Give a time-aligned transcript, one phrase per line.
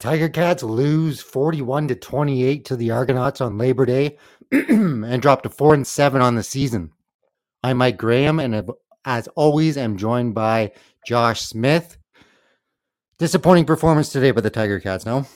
[0.00, 4.16] Tiger Cats lose 41 to 28 to the Argonauts on Labor Day
[4.50, 6.90] and drop to 4 and 7 on the season.
[7.62, 8.70] I'm Mike Graham and
[9.04, 10.72] as always am joined by
[11.06, 11.98] Josh Smith.
[13.18, 15.26] Disappointing performance today by the Tiger Cats, no?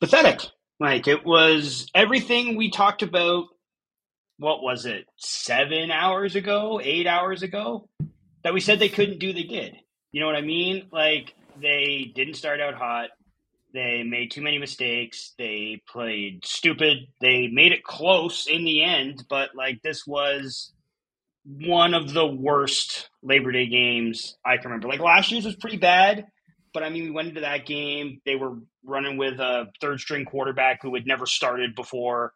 [0.00, 0.40] pathetic.
[0.80, 3.46] Like it was everything we talked about.
[4.38, 5.04] What was it?
[5.16, 7.88] Seven hours ago, eight hours ago,
[8.42, 9.32] that we said they couldn't do.
[9.32, 9.76] They did.
[10.10, 10.88] You know what I mean?
[10.90, 13.10] Like they didn't start out hot.
[13.74, 15.34] They made too many mistakes.
[15.36, 17.08] They played stupid.
[17.20, 20.72] They made it close in the end, but like this was
[21.44, 24.88] one of the worst Labor Day games I can remember.
[24.88, 26.24] Like last year's was pretty bad,
[26.72, 28.20] but I mean, we went into that game.
[28.24, 32.32] They were running with a third string quarterback who had never started before.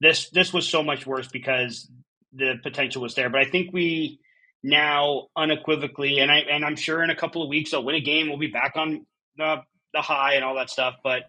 [0.00, 1.88] This this was so much worse because
[2.32, 3.30] the potential was there.
[3.30, 4.18] But I think we
[4.64, 8.00] now unequivocally, and I and I'm sure in a couple of weeks they'll win a
[8.00, 8.28] game.
[8.28, 9.06] We'll be back on
[9.36, 9.62] the
[9.92, 10.96] the high and all that stuff.
[11.02, 11.24] But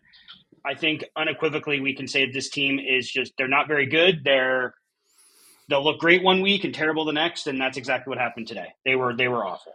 [0.65, 4.23] I think unequivocally we can say that this team is just they're not very good.
[4.23, 4.73] They're
[5.69, 8.73] they'll look great one week and terrible the next, and that's exactly what happened today.
[8.85, 9.73] They were they were awful.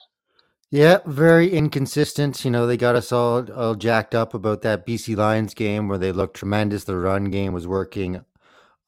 [0.71, 2.45] Yeah, very inconsistent.
[2.45, 5.97] You know, they got us all, all jacked up about that BC Lions game where
[5.97, 6.85] they looked tremendous.
[6.85, 8.23] The run game was working.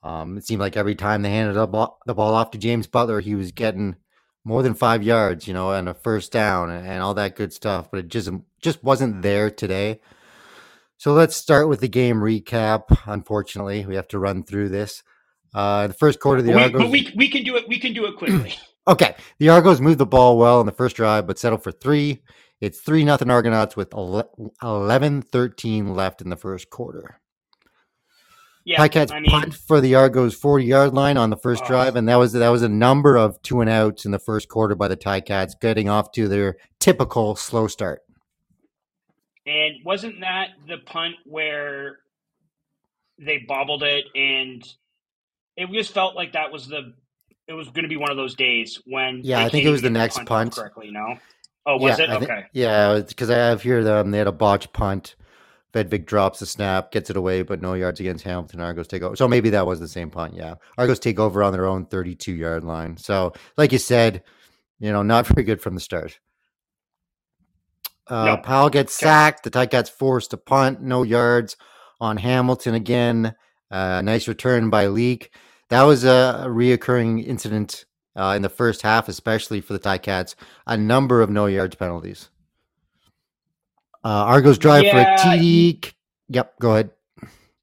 [0.02, 3.20] Um, it seemed like every time they handed ball, the ball off to James Butler,
[3.20, 3.96] he was getting
[4.44, 7.52] more than five yards, you know, and a first down and, and all that good
[7.52, 7.90] stuff.
[7.90, 8.30] But it just
[8.60, 10.00] just wasn't there today.
[10.96, 12.98] So let's start with the game recap.
[13.06, 15.02] Unfortunately, we have to run through this.
[15.54, 16.82] Uh, the first quarter, the we, Argos.
[16.82, 17.68] but we we can do it.
[17.68, 18.54] We can do it quickly.
[18.88, 22.22] Okay, the Argos moved the ball well in the first drive, but settled for three.
[22.60, 27.20] It's 3 nothing Argonauts with 11 13 left in the first quarter.
[28.64, 31.68] Yeah, Ticats I mean, punt for the Argos 40 yard line on the first Oh.
[31.68, 34.48] drive, and that was that was a number of two and outs in the first
[34.48, 38.02] quarter by the Ticats, getting off to their typical slow start.
[39.46, 41.98] and wasn't that the punt where
[43.18, 44.62] they bobbled it, and
[45.56, 46.94] it just felt like that was the.
[47.48, 49.22] It was going to be one of those days when.
[49.24, 50.54] Yeah, I think it was the next off punt.
[50.54, 50.90] correctly.
[50.92, 51.16] No,
[51.66, 52.44] oh, was yeah, it I okay?
[52.52, 54.06] yeah, because I have here them.
[54.06, 55.16] Um, they had a botch punt.
[55.72, 58.60] Vedvik drops the snap, gets it away, but no yards against Hamilton.
[58.60, 59.14] Argos take over.
[59.16, 60.34] So maybe that was the same punt.
[60.34, 60.54] Yeah.
[60.78, 62.96] Argos take over on their own 32 yard line.
[62.96, 64.22] So, like you said,
[64.80, 66.18] you know, not very good from the start.
[68.08, 68.36] Uh, No.
[68.38, 69.06] Powell gets Okay.
[69.06, 69.44] sacked.
[69.44, 71.56] The Ticats forced to punt, no yards
[72.00, 73.34] on Hamilton again.
[73.70, 75.32] Uh, nice return by Leake.
[75.68, 77.84] That was a, a reoccurring incident
[78.16, 80.34] uh, in the first half, especially for the Ticats.
[80.66, 82.28] A number of no yards penalties.
[84.04, 85.92] Uh, Argos drive Yeah, for a TD.
[86.28, 86.90] Yep, go ahead.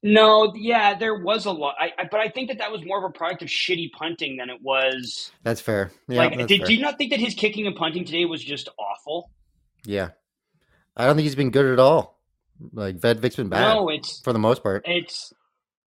[0.02, 2.98] No, yeah, there was a lot, I, I, but I think that that was more
[2.98, 5.32] of a product of shitty punting than it was.
[5.42, 5.90] That's fair.
[6.06, 6.66] Yeah, like, that's did fair.
[6.68, 9.30] do you not think that his kicking and punting today was just awful?
[9.84, 10.10] yeah.
[10.96, 12.18] I don't think he's been good at all.
[12.72, 14.82] Like Vedvik's been bad No, it's for the most part.
[14.84, 15.32] it's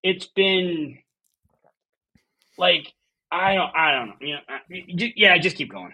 [0.03, 0.99] it's been
[2.57, 2.93] like
[3.31, 4.13] I don't I don't know.
[4.21, 5.93] You know, I- yeah, just keep going.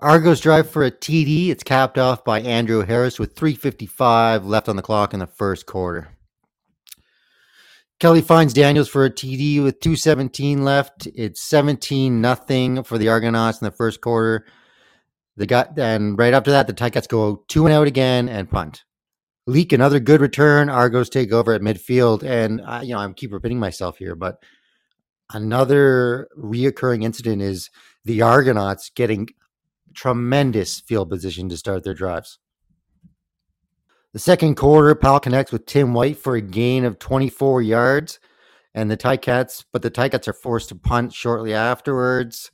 [0.00, 1.50] Argos drive for a TD.
[1.50, 5.66] It's capped off by Andrew Harris with 355 left on the clock in the first
[5.66, 6.16] quarter.
[7.98, 11.06] Kelly finds Daniels for a TD with 217 left.
[11.14, 14.46] It's 17 nothing for the Argonauts in the first quarter.
[15.36, 18.84] They got and right after that, the Ticats go two and out again and punt.
[19.46, 20.70] Leake another good return.
[20.70, 24.42] Argos take over at midfield, and I, you know I keep repeating myself here, but
[25.30, 27.68] another reoccurring incident is
[28.06, 29.28] the Argonauts getting
[29.94, 32.38] tremendous field position to start their drives.
[34.12, 38.18] The second quarter, Powell connects with Tim White for a gain of 24 yards,
[38.74, 42.50] and the Ticats, but the Ticats are forced to punt shortly afterwards.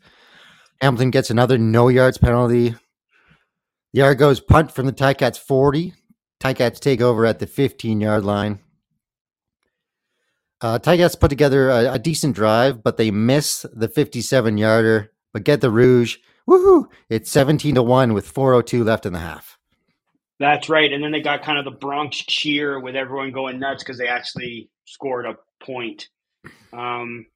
[0.80, 2.74] Hamilton gets another no yards penalty.
[3.92, 5.94] The Argos punt from the Ticats 40.
[6.40, 8.58] Ticats take over at the 15 yard line.
[10.60, 15.12] Uh, Ticats put together a, a, decent drive, but they miss the 57 yarder.
[15.32, 16.16] But get the Rouge.
[16.48, 16.86] Woohoo!
[17.08, 19.58] It's 17 to 1 with 4.02 left in the half.
[20.38, 20.92] That's right.
[20.92, 24.08] And then they got kind of the Bronx cheer with everyone going nuts because they
[24.08, 26.08] actually scored a point.
[26.72, 27.26] Um,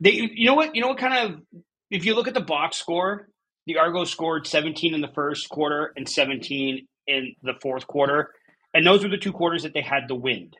[0.00, 0.74] they, you know what?
[0.74, 3.28] You know what kind of, if you look at the box score,
[3.66, 8.32] the Argos scored 17 in the first quarter and 17 in the fourth quarter.
[8.72, 10.56] And those were the two quarters that they had the wind.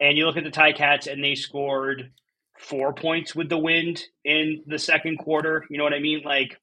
[0.00, 2.12] And you look at the Ticats, and they scored
[2.58, 5.64] four points with the wind in the second quarter.
[5.70, 6.22] You know what I mean?
[6.22, 6.60] Like,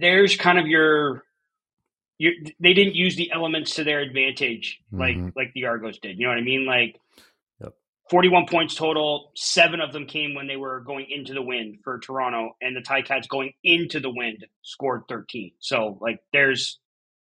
[0.00, 1.24] there's kind of your,
[2.18, 5.28] your they didn't use the elements to their advantage like mm-hmm.
[5.36, 6.18] like the Argos did.
[6.18, 6.66] You know what I mean?
[6.66, 6.96] Like,
[8.12, 9.32] 41 points total.
[9.34, 12.82] Seven of them came when they were going into the wind for Toronto, and the
[12.82, 15.52] Ticats going into the wind scored 13.
[15.60, 16.78] So, like, there's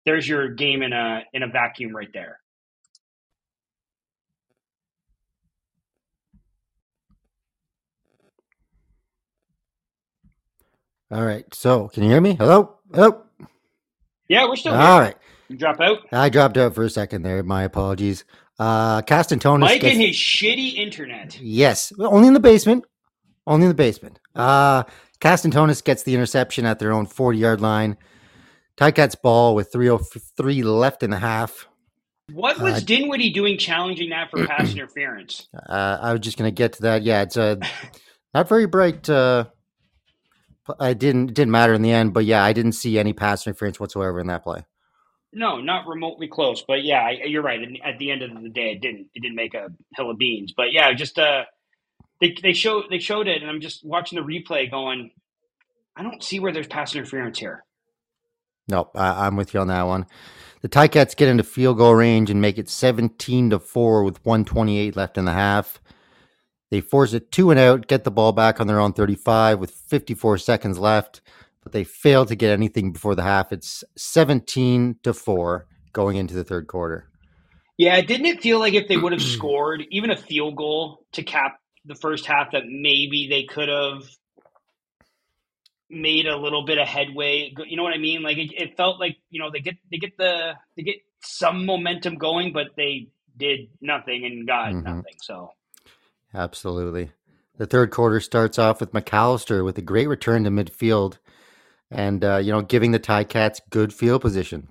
[0.06, 2.38] there's your game in a in a vacuum right there.
[11.10, 11.44] All right.
[11.54, 12.34] So, can you hear me?
[12.34, 12.76] Hello?
[12.92, 13.22] Hello?
[14.28, 15.08] Yeah, we're still All here.
[15.08, 15.16] right.
[15.48, 15.98] You drop out?
[16.12, 17.42] I dropped out for a second there.
[17.42, 18.24] My apologies.
[18.58, 19.60] Uh, Katsantonis.
[19.60, 21.40] Mike gets, and his shitty internet.
[21.40, 21.92] Yes.
[21.98, 22.84] Only in the basement.
[23.46, 24.18] Only in the basement.
[24.34, 24.82] Uh,
[25.20, 27.96] Katsantonis gets the interception at their own 40 yard line.
[28.76, 31.66] Ticats ball with 303 left in the half.
[32.30, 35.48] What was uh, Dinwiddie doing challenging that for pass interference?
[35.54, 37.02] Uh, I was just going to get to that.
[37.02, 37.58] Yeah, it's a
[38.34, 39.46] not very bright uh,
[40.80, 43.80] I didn't didn't matter in the end, but yeah, I didn't see any pass interference
[43.80, 44.64] whatsoever in that play.
[45.32, 47.60] No, not remotely close, but yeah, I, you're right.
[47.84, 50.54] At the end of the day, it didn't it didn't make a hill of beans,
[50.56, 51.44] but yeah, just uh,
[52.20, 55.10] they they showed they showed it, and I'm just watching the replay, going,
[55.96, 57.64] I don't see where there's pass interference here.
[58.68, 60.06] Nope, I, I'm with you on that one.
[60.62, 64.96] The Ticats get into field goal range and make it 17 to four with 128
[64.96, 65.80] left in the half.
[66.70, 69.70] They force it two and out, get the ball back on their own 35 with
[69.70, 71.22] 54 seconds left,
[71.62, 73.52] but they fail to get anything before the half.
[73.52, 77.08] It's 17 to 4 going into the third quarter.
[77.78, 81.22] Yeah, didn't it feel like if they would have scored even a field goal to
[81.22, 84.02] cap the first half that maybe they could have
[85.90, 87.52] made a little bit of headway.
[87.66, 88.22] You know what I mean?
[88.22, 91.64] Like it, it, felt like you know they get they get the they get some
[91.64, 94.84] momentum going, but they did nothing and got mm-hmm.
[94.84, 95.14] nothing.
[95.22, 95.52] So
[96.34, 97.10] Absolutely.
[97.56, 101.18] The third quarter starts off with McAllister with a great return to midfield
[101.90, 104.68] and, uh, you know, giving the Tie Cats good field position.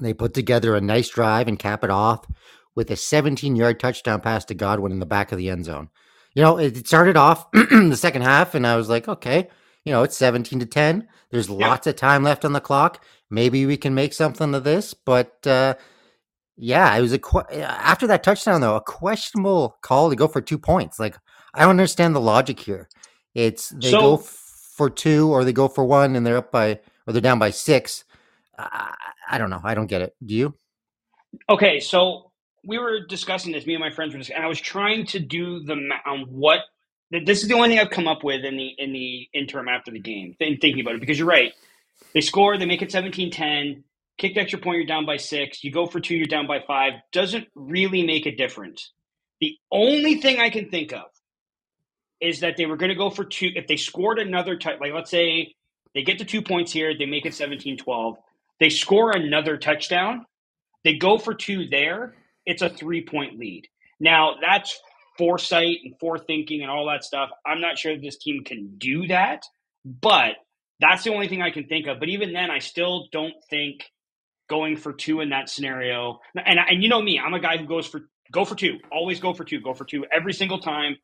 [0.00, 2.26] They put together a nice drive and cap it off
[2.74, 5.90] with a 17 yard touchdown pass to Godwin in the back of the end zone.
[6.34, 9.48] You know, it started off the second half, and I was like, okay,
[9.84, 11.06] you know, it's 17 to 10.
[11.30, 11.68] There's yeah.
[11.68, 13.04] lots of time left on the clock.
[13.30, 14.94] Maybe we can make something of this.
[14.94, 15.74] But uh,
[16.56, 17.20] yeah, it was a
[17.50, 20.98] eh, after that touchdown though, a questionable call to go for two points.
[20.98, 21.16] Like
[21.54, 22.88] I don't understand the logic here.
[23.34, 26.52] It's they so, go f- for two or they go for one and they're up
[26.52, 28.04] by or they're down by six.
[28.56, 28.94] I,
[29.30, 29.60] I don't know.
[29.64, 30.14] I don't get it.
[30.24, 30.54] Do you?
[31.50, 32.30] Okay, so
[32.64, 33.66] we were discussing this.
[33.66, 35.74] Me and my friends were, discussing, and I was trying to do the
[36.06, 36.60] on um, what.
[37.10, 39.90] This is the only thing I've come up with in the in the interim after
[39.90, 40.34] the game.
[40.38, 41.52] Thinking about it, because you're right.
[42.12, 42.56] They score.
[42.58, 43.82] They make it 17-10
[44.18, 45.62] kicked extra point, you're down by six.
[45.64, 46.94] You go for two, you're down by five.
[47.12, 48.92] Doesn't really make a difference.
[49.40, 51.06] The only thing I can think of
[52.20, 53.50] is that they were going to go for two.
[53.54, 55.54] If they scored another, t- like let's say
[55.94, 58.16] they get the two points here, they make it 17 12.
[58.60, 60.26] They score another touchdown,
[60.84, 62.14] they go for two there.
[62.46, 63.68] It's a three point lead.
[63.98, 64.78] Now, that's
[65.16, 67.30] foresight and forethinking and all that stuff.
[67.44, 69.44] I'm not sure this team can do that,
[69.84, 70.36] but
[70.80, 72.00] that's the only thing I can think of.
[72.00, 73.84] But even then, I still don't think
[74.48, 76.20] going for two in that scenario.
[76.34, 78.78] And and you know me, I'm a guy who goes for go for two.
[78.92, 79.60] Always go for two.
[79.60, 80.96] Go for two every single time.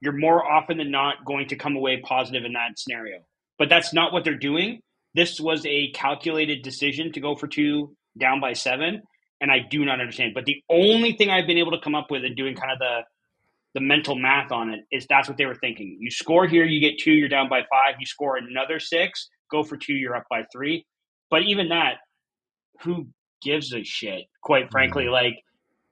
[0.00, 3.18] You're more often than not going to come away positive in that scenario.
[3.58, 4.80] But that's not what they're doing.
[5.14, 9.02] This was a calculated decision to go for two down by seven,
[9.40, 10.32] and I do not understand.
[10.34, 12.78] But the only thing I've been able to come up with in doing kind of
[12.78, 13.00] the
[13.74, 15.98] the mental math on it is that's what they were thinking.
[16.00, 17.96] You score here, you get two, you're down by five.
[18.00, 20.86] You score another six, go for two, you're up by three.
[21.30, 21.96] But even that,
[22.82, 23.08] who
[23.42, 24.24] gives a shit?
[24.42, 25.12] Quite frankly, mm-hmm.
[25.12, 25.42] like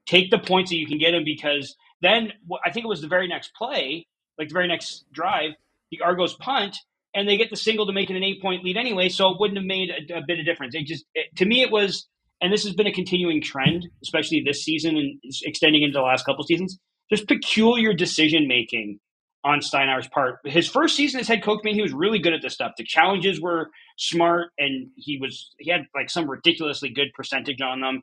[0.06, 2.32] take the points that you can get them because then
[2.64, 4.06] I think it was the very next play,
[4.38, 5.52] like the very next drive,
[5.90, 6.76] the Argos punt
[7.14, 9.08] and they get the single to make it an eight point lead anyway.
[9.08, 10.74] So it wouldn't have made a, a bit of difference.
[10.74, 12.06] It just it, to me it was,
[12.40, 16.26] and this has been a continuing trend, especially this season and extending into the last
[16.26, 16.78] couple seasons.
[17.10, 18.98] Just peculiar decision making
[19.44, 20.38] on Steinauer's part.
[20.44, 22.72] His first season as head coach, man, he was really good at this stuff.
[22.78, 27.80] The challenges were smart, and he was he had like some ridiculously good percentage on
[27.80, 28.02] them,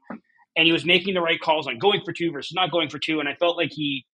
[0.55, 3.00] and he was making the right calls on going for two versus not going for
[3.00, 3.19] two.
[3.19, 4.05] And I felt like he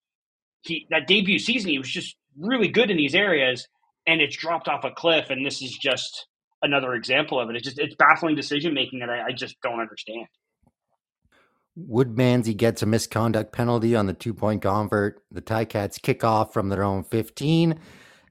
[0.64, 3.68] he that debut season he was just really good in these areas,
[4.08, 5.30] and it's dropped off a cliff.
[5.30, 6.28] And this is just
[6.62, 7.58] another example of it.
[7.58, 10.28] It's just it's baffling decision making that I, I just don't understand.
[11.78, 15.22] Woodmansey gets a misconduct penalty on the two point convert.
[15.32, 17.80] The Ticats kick off from their own 15,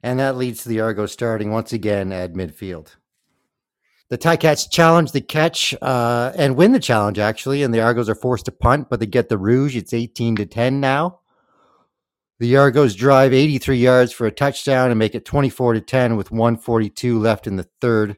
[0.03, 2.95] and that leads to the Argos starting once again at midfield.
[4.09, 8.15] The Ticats challenge the catch uh, and win the challenge, actually, and the Argos are
[8.15, 9.75] forced to punt, but they get the Rouge.
[9.75, 11.19] It's 18 to 10 now.
[12.39, 16.31] The Argos drive 83 yards for a touchdown and make it 24 to 10 with
[16.31, 18.17] 142 left in the third.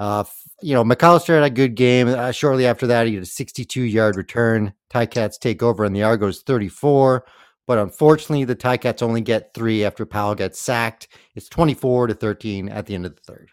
[0.00, 0.24] Uh,
[0.62, 2.08] you know, McAllister had a good game.
[2.08, 4.72] Uh, shortly after that, he had a 62 yard return.
[4.88, 7.26] Ticats take over and the Argos 34.
[7.66, 11.08] But unfortunately, the Ticats only get three after Powell gets sacked.
[11.34, 13.50] It's 24 to 13 at the end of the third.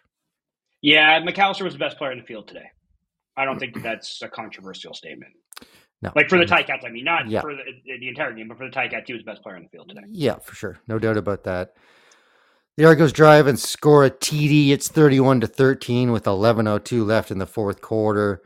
[0.81, 2.67] Yeah, McAllister was the best player in the field today.
[3.35, 5.33] I don't think that that's a controversial statement.
[6.01, 7.41] No, Like for the Ticats, I mean, not Yeah.
[7.41, 7.63] for the,
[7.99, 9.89] the entire game, but for the Ticats, he was the best player in the field
[9.89, 10.01] today.
[10.11, 10.79] Yeah, for sure.
[10.87, 11.73] No doubt about that.
[12.77, 14.69] The Argos drive and score a TD.
[14.69, 18.43] It's 31 to 13 with 11.02 left in the fourth quarter.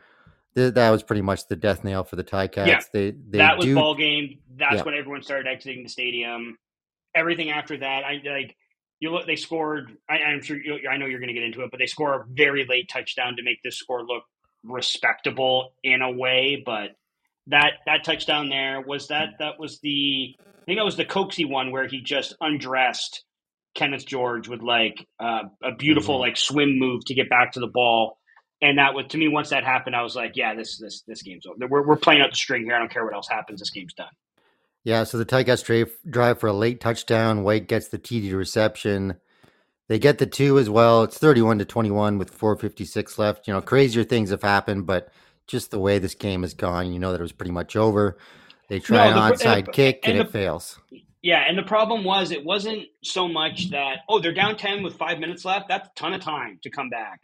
[0.56, 2.66] Th- That was pretty much the death nail for the Ticats.
[2.66, 4.40] Yeah, they, they that was do, ball game.
[4.56, 4.84] That's Yeah.
[4.84, 6.58] when everyone started exiting the stadium.
[7.14, 8.56] Everything after that, I like.
[9.02, 9.28] You look.
[9.28, 9.98] They scored.
[10.10, 10.56] I, I'm sure.
[10.56, 12.88] You, I know you're going to get into it, but they score a very late
[12.88, 14.24] touchdown to make this score look
[14.64, 16.64] respectable in a way.
[16.66, 16.92] But
[17.48, 19.38] that that touchdown there was that mm.
[19.40, 20.38] that was the.
[20.40, 23.26] I think that was the Coxie one where he just undressed
[23.74, 26.22] Kenneth George with like uh, a beautiful Mhm.
[26.22, 28.18] like swim move to get back to the ball.
[28.62, 29.28] And that was to me.
[29.28, 31.66] Once that happened, I was like, "Yeah, this this this game's over.
[31.68, 32.76] We're we're playing out the string here.
[32.76, 33.60] I don't care what else happens.
[33.60, 34.12] This game's done."
[34.84, 37.44] Yeah, so the Ticats drive, drive for a late touchdown.
[37.44, 39.16] White gets the TD reception.
[39.88, 41.04] They get the two as well.
[41.04, 43.48] It's 31 to 21 with 456 left.
[43.48, 45.12] You know, crazier things have happened, but
[45.48, 48.18] just the way this game has gone, you know that it was pretty much over.
[48.70, 50.80] They try No, an onside and- kick and, and it the- fails.
[51.22, 54.98] Yeah, and the problem was it wasn't so much that oh they're down ten with
[54.98, 55.68] five minutes left.
[55.70, 57.22] That's a ton of time to come back.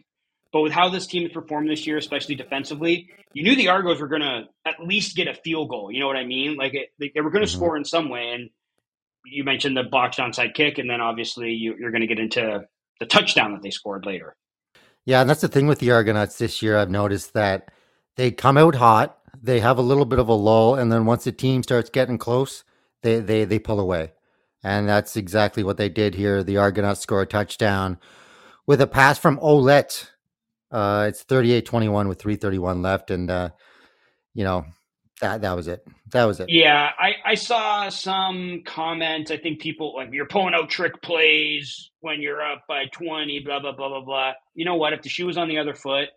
[0.53, 3.99] But with how this team has performed this year, especially defensively, you knew the Argos
[4.01, 5.91] were going to at least get a field goal.
[5.91, 6.57] You know what I mean?
[6.57, 7.55] Like it, they, they were going to Mhm.
[7.55, 8.31] score in some way.
[8.33, 8.49] And
[9.25, 12.65] you mentioned the boxed onside kick, and then obviously you, you're going to get into
[12.99, 14.35] the touchdown that they scored later.
[15.05, 16.77] Yeah, and that's the thing with the Argonauts this year.
[16.77, 17.71] I've noticed that
[18.17, 21.25] they come out hot, they have a little bit of a lull, and then once
[21.25, 22.63] the team starts getting close,
[23.07, 24.11] they they they pull away.
[24.63, 26.43] And that's exactly what they did here.
[26.43, 27.99] The Argonauts score a touchdown
[28.65, 30.09] with a pass from Ouellette.
[30.69, 33.11] Uh, it's 38-21 with 331 left.
[33.11, 33.49] And uh,
[34.33, 34.65] you know,
[35.21, 35.85] that that was it.
[36.11, 36.49] That was it.
[36.49, 39.31] Yeah, I, I saw some comments.
[39.31, 43.59] I think people like you're pulling out trick plays when you're up by 20, blah
[43.59, 44.33] blah blah blah blah.
[44.53, 44.93] You know what?
[44.93, 46.09] If the shoe was on the other foot,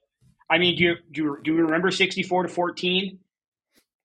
[0.50, 3.18] I mean, do you do you, do you remember 64 to 14?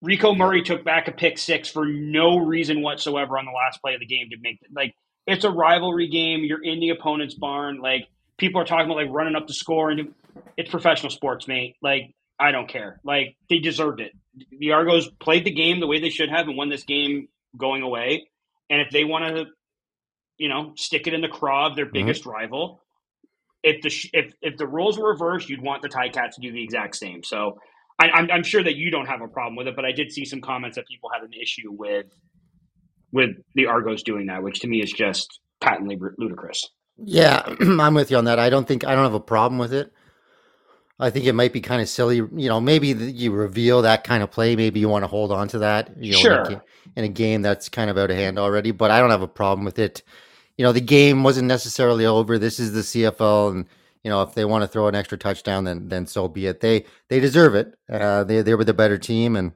[0.06, 3.96] Rico Murray took back a pick six for no reason whatsoever on the last play
[3.96, 4.94] of the game to make like
[5.26, 6.44] it's a rivalry game.
[6.44, 7.80] You're in the opponent's barn.
[7.82, 8.08] Like
[8.38, 10.14] people are talking about like running up the score and
[10.58, 11.76] it's professional sports, mate.
[11.82, 13.02] Like I don't care.
[13.04, 14.12] Like they deserved it.
[14.60, 17.82] The Argos played the game the way they should have and won this game going
[17.82, 18.30] away.
[18.70, 19.46] And if they want to,
[20.38, 21.94] you know, stick it in the craw of their mm-hmm.
[21.94, 22.84] biggest rival,
[23.64, 26.64] if the if if the roles were reversed, you'd want the Ticats to do the
[26.64, 27.24] exact same.
[27.24, 27.58] So
[28.00, 30.12] I, I'm I'm sure that you don't have a problem with it, but I did
[30.12, 32.08] see some comments that people had an issue with
[33.12, 36.70] with the Argos doing that, which to me is just patently ludicrous.
[36.98, 38.40] Yeah, I'm with you on that.
[38.40, 39.94] I don't think I don't have a problem with it.
[40.98, 42.62] I think it might be kind of silly, you know.
[42.62, 44.56] Maybe you reveal that kind of play.
[44.56, 46.64] Maybe you want to hold on to that, you know, in a Sure.
[46.96, 48.72] in a game that's kind of out of hand already.
[48.72, 50.04] But I don't have a problem with it.
[50.58, 52.38] You know, the game wasn't necessarily over.
[52.40, 53.66] This is the CFL, and
[54.06, 56.60] you know, if they want to throw an extra touchdown, then then so be it.
[56.60, 57.74] They they deserve it.
[57.90, 59.52] Uh, they they were the better team, and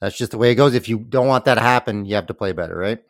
[0.00, 0.76] that's just the way it goes.
[0.76, 3.02] If you don't want that to happen, you have to play better, right?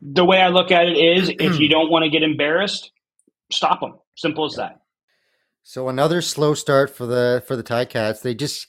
[0.00, 2.92] The way I look at it is, if you don't want to get embarrassed,
[3.50, 3.94] stop them.
[4.14, 4.82] Simple as that.
[5.64, 8.20] So another slow start for the for the Tie Cats.
[8.20, 8.68] They just,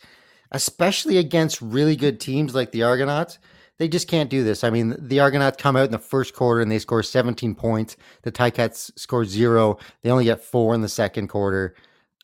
[0.51, 3.37] especially against really good teams like the Argonauts,
[3.79, 4.63] they just can't do this.
[4.63, 7.97] I mean, the Argonauts come out in the first quarter and they score 17 points.
[8.21, 9.77] The Ticats score zero.
[10.01, 11.75] They only get four in the second quarter.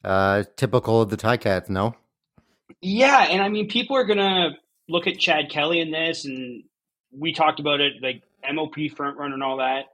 [0.04, 1.96] Uh, typical of the Ticats, no?
[2.82, 4.52] Yeah, and I mean, people are gonna
[4.88, 6.64] look at Chad Kelly in this, and
[7.12, 9.86] we talked about it, like MOP front runner and all that.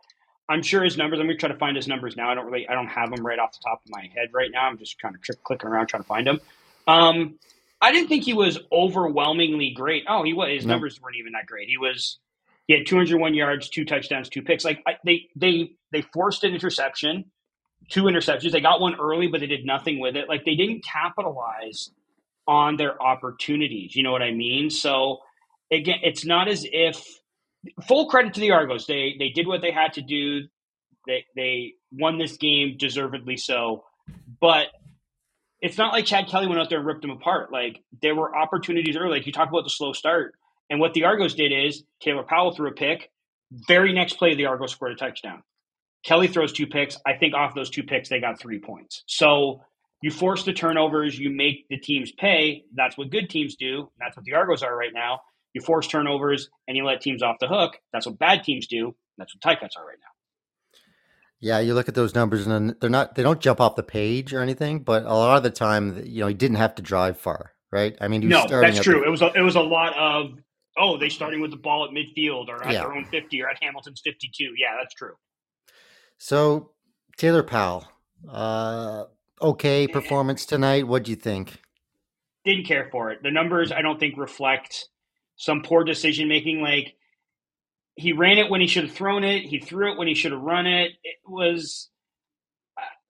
[0.48, 1.20] I'm sure his numbers.
[1.20, 2.30] I'm gonna try to find his numbers now.
[2.30, 4.52] I don't really, I don't have them right off the top of my head right
[4.52, 4.68] now.
[4.68, 6.40] I'm just kind of clicking around trying to find them.
[6.88, 7.40] Um,
[7.82, 10.04] I didn't think he was overwhelmingly great.
[10.08, 10.50] Oh, he was.
[10.50, 10.74] His No.
[10.74, 11.68] numbers weren't even that great.
[11.70, 12.20] He was.
[12.68, 14.66] He had 201 yards, two touchdowns, two picks.
[14.66, 17.26] Like I, they, they, they forced an interception,
[17.92, 18.52] two interceptions.
[18.52, 20.28] They got one early, but they did nothing with it.
[20.28, 21.92] Like they didn't capitalize
[22.48, 23.96] on their opportunities.
[23.96, 24.72] You know what I mean?
[24.72, 25.20] So
[25.72, 27.04] again, it's not as if
[27.88, 28.88] full credit to the Argos.
[28.88, 30.48] They they did what they had to do.
[31.08, 33.84] They they won this game deservedly so.
[34.40, 34.68] But
[35.66, 37.52] it's not like Chad Kelly went out there and ripped them apart.
[37.52, 39.18] Like there were opportunities early.
[39.18, 40.36] Like you talk about the slow start.
[40.70, 43.10] And what the Argos did is Taylor Powell threw a pick.
[43.68, 45.42] Very next play, the Argos scored a touchdown.
[46.06, 47.00] Kelly throws two picks.
[47.08, 49.04] I think off those two picks, they got three points.
[49.08, 49.62] So
[50.04, 52.64] you force the turnovers, you make the teams pay.
[52.76, 53.90] That's what good teams do.
[54.00, 55.22] That's what the Argos are right now.
[55.54, 57.78] You force turnovers and you let teams off the hook.
[57.92, 58.96] That's what bad teams do.
[59.18, 60.15] That's what Ticats are right now.
[61.42, 64.34] Yeah, you look at those numbers and they're not they don't jump off the page
[64.34, 67.20] or anything, but a lot of the time, you know, he didn't have to drive
[67.20, 67.96] far, right?
[68.02, 69.02] I mean, no, that's true.
[69.02, 70.40] The, it was a, it was a lot of
[70.78, 72.82] oh, they starting with the ball at midfield or at yeah.
[72.82, 74.54] their own fifty or at Hamilton's fifty-two.
[74.58, 75.14] Yeah, that's true.
[76.18, 76.72] So
[77.18, 77.86] Taylor Powell,
[78.30, 79.06] uh,
[79.42, 80.88] okay performance tonight.
[80.88, 81.60] What do you think?
[82.46, 83.24] Didn't care for it.
[83.24, 84.88] The numbers I don't think reflect
[85.36, 86.62] some poor decision making.
[86.62, 86.96] Like
[87.96, 89.44] he ran it when he should have thrown it.
[89.44, 90.92] He threw it when he should have run it.
[91.04, 91.90] It was.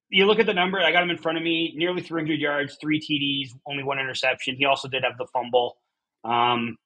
[0.09, 0.79] You look at the number.
[0.79, 1.73] I got him in front of me.
[1.75, 4.55] Nearly 300 yards, three TDs, only one interception.
[4.55, 5.77] He also did have the fumble.
[6.23, 6.77] Um,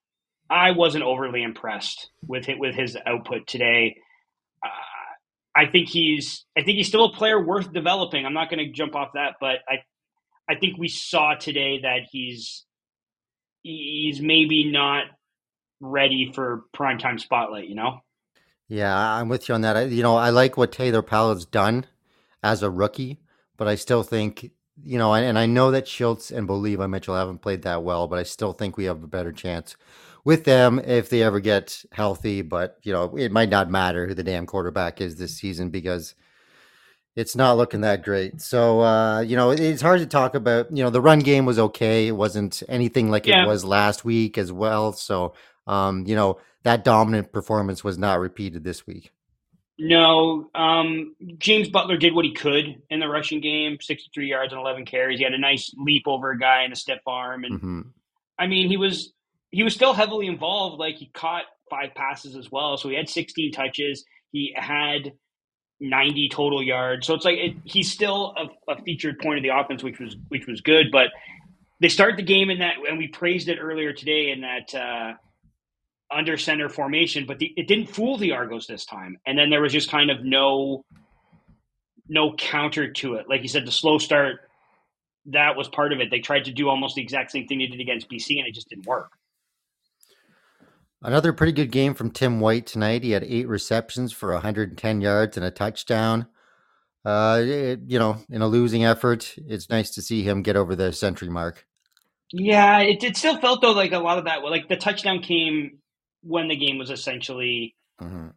[0.50, 3.98] I wasn't overly impressed with it, with his output today.
[4.66, 4.70] Uh,
[5.56, 8.26] I think he's I think he's still a player worth developing.
[8.26, 9.80] I'm not going to jump off that, but I
[10.50, 12.66] I think we saw today that he's
[13.62, 15.06] he's maybe not
[15.80, 18.02] ready for primetime spotlight, you know?
[18.68, 19.78] Yeah, I'm with you on that.
[19.78, 21.86] I, you know, I like what Taylor Powell has done
[22.44, 23.20] as a rookie,
[23.58, 24.52] but I still think,
[24.84, 27.84] you know, and, and I know that Shiltz and Bo Levi Mitchell haven't played that
[27.84, 29.76] well, but I still think we have a better chance
[30.24, 32.42] with them if they ever get healthy.
[32.44, 36.14] But, you know, it might not matter who the damn quarterback is this season because
[37.16, 38.40] it's not looking that great.
[38.40, 40.72] So, uh, you know, it's hard to talk about.
[40.76, 42.08] You know, the run game was okay.
[42.08, 43.44] It wasn't anything like yeah.
[43.44, 44.94] it was last week as well.
[44.94, 45.34] So,
[45.70, 49.12] um, you know, that dominant performance was not repeated this week.
[49.78, 54.60] No, um, James Butler did what he could in the rushing game 63 yards and
[54.60, 55.20] 11 carries.
[55.20, 57.46] He had a nice leap over a guy in a step arm.
[57.46, 57.82] And mm-hmm.
[58.38, 59.14] I mean, he was
[59.52, 60.80] he was still heavily involved.
[60.80, 62.76] Like he caught five passes as well.
[62.76, 64.04] So he had 16 touches.
[64.32, 65.14] He had
[65.80, 67.08] 90 total yards.
[67.08, 70.18] So it's like it, he's still a, a, featured point of the offense, which was
[70.28, 70.88] which was good.
[70.92, 71.08] But
[71.80, 75.14] they start the game in that, and we praised it earlier today in that uh,
[76.12, 79.18] under center formation, but the, it didn't fool the Argos this time.
[79.26, 80.84] And then there was just kind of no
[82.08, 83.28] no counter to it.
[83.30, 84.50] Like you said, the slow start
[85.28, 86.10] that was part of it.
[86.10, 88.54] They tried to do almost the exact same thing they did against BC, and it
[88.54, 89.12] just didn't work.
[91.02, 93.04] Another pretty good game from Tim White tonight.
[93.04, 96.28] He had eight receptions for 110 yards and a touchdown.
[97.06, 100.76] Uh, it, you know, in a losing effort, it's nice to see him get over
[100.76, 101.66] the century mark.
[102.32, 104.44] Yeah, it, it still felt though like a lot of that.
[104.44, 105.80] Like the touchdown came
[106.22, 108.28] when the game was essentially mm-hmm.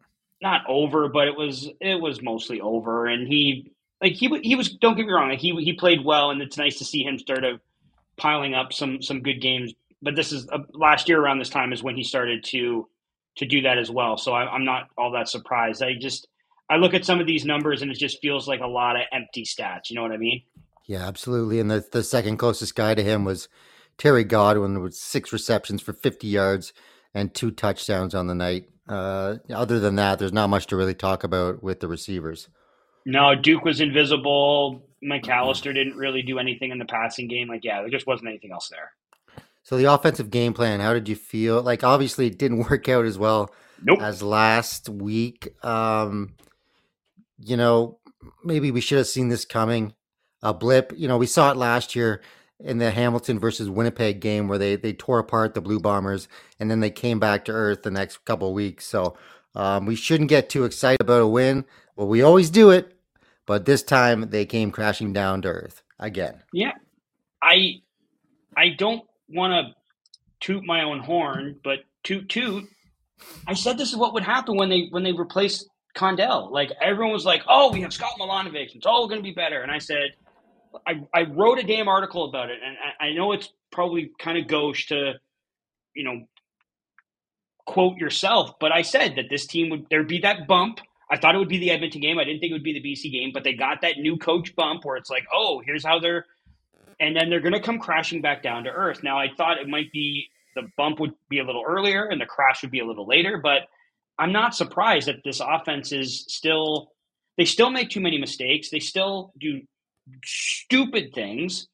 [0.41, 3.05] not over, but it was it was mostly over.
[3.07, 6.31] And he like he he was don't get me wrong, like he he played well,
[6.31, 7.59] and it's nice to see him start of
[8.17, 9.73] piling up some some good games.
[10.01, 12.87] But this is uh, last year around this time is when he started to
[13.35, 14.17] to do that as well.
[14.17, 15.81] So I, I'm not all that surprised.
[15.81, 16.27] I just
[16.69, 19.03] I look at some of these numbers and it just feels like a lot of
[19.11, 19.89] empty stats.
[19.89, 20.43] You know what I mean?
[20.85, 21.59] Yeah, absolutely.
[21.59, 23.47] And the the second closest guy to him was
[23.97, 26.73] Terry Godwin with six receptions for 50 yards
[27.13, 28.65] and two touchdowns on the night.
[28.87, 32.49] Uh, other than that, there's not much to really talk about with the receivers.
[33.05, 34.87] No, Duke was invisible.
[35.03, 37.47] McAllister didn't really do anything in the passing game.
[37.47, 38.91] Like, yeah, there just wasn't anything else there.
[39.63, 41.61] So the offensive game plan, how did you feel?
[41.61, 44.01] Like, obviously, it didn't work out as well nope.
[44.01, 45.49] as last week.
[45.63, 46.35] Um,
[47.39, 47.99] you know,
[48.43, 49.93] maybe we should have seen this coming.
[50.41, 50.91] A blip.
[50.97, 52.21] You know, we saw it last year
[52.63, 56.27] in the Hamilton versus Winnipeg game where they they tore apart the Blue Bombers
[56.59, 58.85] and then they came back to earth the next couple of weeks.
[58.85, 59.17] So
[59.55, 61.65] um, we shouldn't get too excited about a win.
[61.95, 62.97] Well, we always do it,
[63.45, 66.41] but this time they came crashing down to earth again.
[66.51, 66.71] Yeah,
[67.41, 67.81] I
[68.55, 69.75] I don't want to
[70.39, 72.65] toot my own horn, but toot toot.
[73.47, 76.51] I said this is what would happen when they when they replaced Condell.
[76.51, 78.75] Like everyone was like, "Oh, we have Scott Milanovich.
[78.75, 80.11] It's all going to be better." And I said,
[80.87, 84.37] I, I wrote a damn article about it, and I, I know it's probably kind
[84.37, 85.13] of gauche to,
[85.95, 86.25] you know,
[87.65, 90.79] quote yourself, but I said that this team would there'd be that bump.
[91.09, 92.17] I thought it would be the Edmonton game.
[92.17, 94.55] I didn't think it would be the BC game, but they got that new coach
[94.55, 96.25] bump where it's like, oh, here's how they're,
[96.99, 99.03] and then they're going to come crashing back down to earth.
[99.03, 102.25] Now, I thought it might be the bump would be a little earlier and the
[102.25, 103.63] crash would be a little later, but
[104.17, 106.91] I'm not surprised that this offense is still.
[107.35, 108.69] They still make too many mistakes.
[108.69, 109.61] They still do
[110.23, 111.67] stupid things,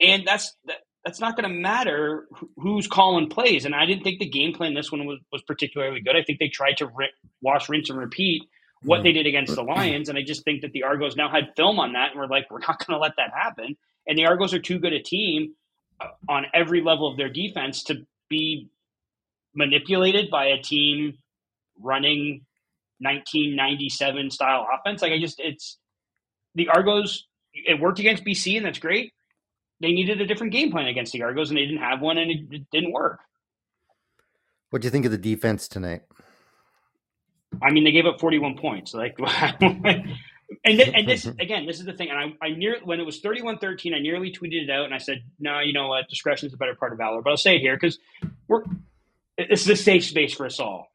[0.00, 0.56] and that's
[1.04, 3.64] that's not going to matter who's calling plays.
[3.64, 6.16] And I didn't think the game plan this one was, was particularly good.
[6.16, 8.42] I think they tried to ri- wash, rinse, and repeat
[8.82, 10.08] what they did against the Lions.
[10.08, 12.50] And I just think that the Argos now had film on that, and we're like,
[12.50, 13.76] we're not going to let that happen.
[14.06, 15.54] And the Argos are too good a team
[16.00, 18.68] uh, on every level of their defense to be
[19.54, 21.18] manipulated by a team
[21.80, 22.44] running
[22.98, 25.02] 1997 style offense.
[25.02, 25.78] Like I just, it's
[26.54, 27.26] the Argos.
[27.66, 29.12] It worked against BC, and that's great.
[29.80, 32.30] They needed a different game plan against the Argos, and they didn't have one, and
[32.30, 33.20] it, it didn't work.
[34.70, 36.02] What do you think of the defense tonight?
[37.62, 38.94] I mean, they gave up 41 points.
[38.94, 39.16] Like,
[40.64, 42.10] and th- and this again, this is the thing.
[42.10, 44.98] And I, I near when it was 31-13, I nearly tweeted it out, and I
[44.98, 46.08] said, "No, you know what?
[46.08, 47.98] Discretion is the better part of valor." But I'll say it here because
[48.48, 48.64] we're
[49.36, 50.90] this is a safe space for us all.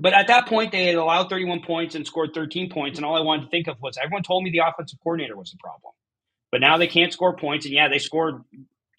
[0.00, 3.16] But at that point, they had allowed 31 points and scored 13 points, and all
[3.16, 5.92] I wanted to think of was everyone told me the offensive coordinator was the problem.
[6.50, 8.42] But now they can't score points, and yeah, they scored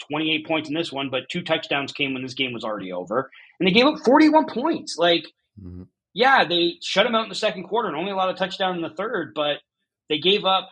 [0.09, 3.29] 28 points in this one, but two touchdowns came when this game was already over,
[3.59, 4.97] and they gave up 41 points.
[4.97, 5.25] Like.
[5.61, 5.83] Mm-hmm
[6.13, 8.81] yeah, they shut them out in the second quarter and only allowed a touchdown in
[8.81, 9.57] the third, but
[10.09, 10.69] they gave up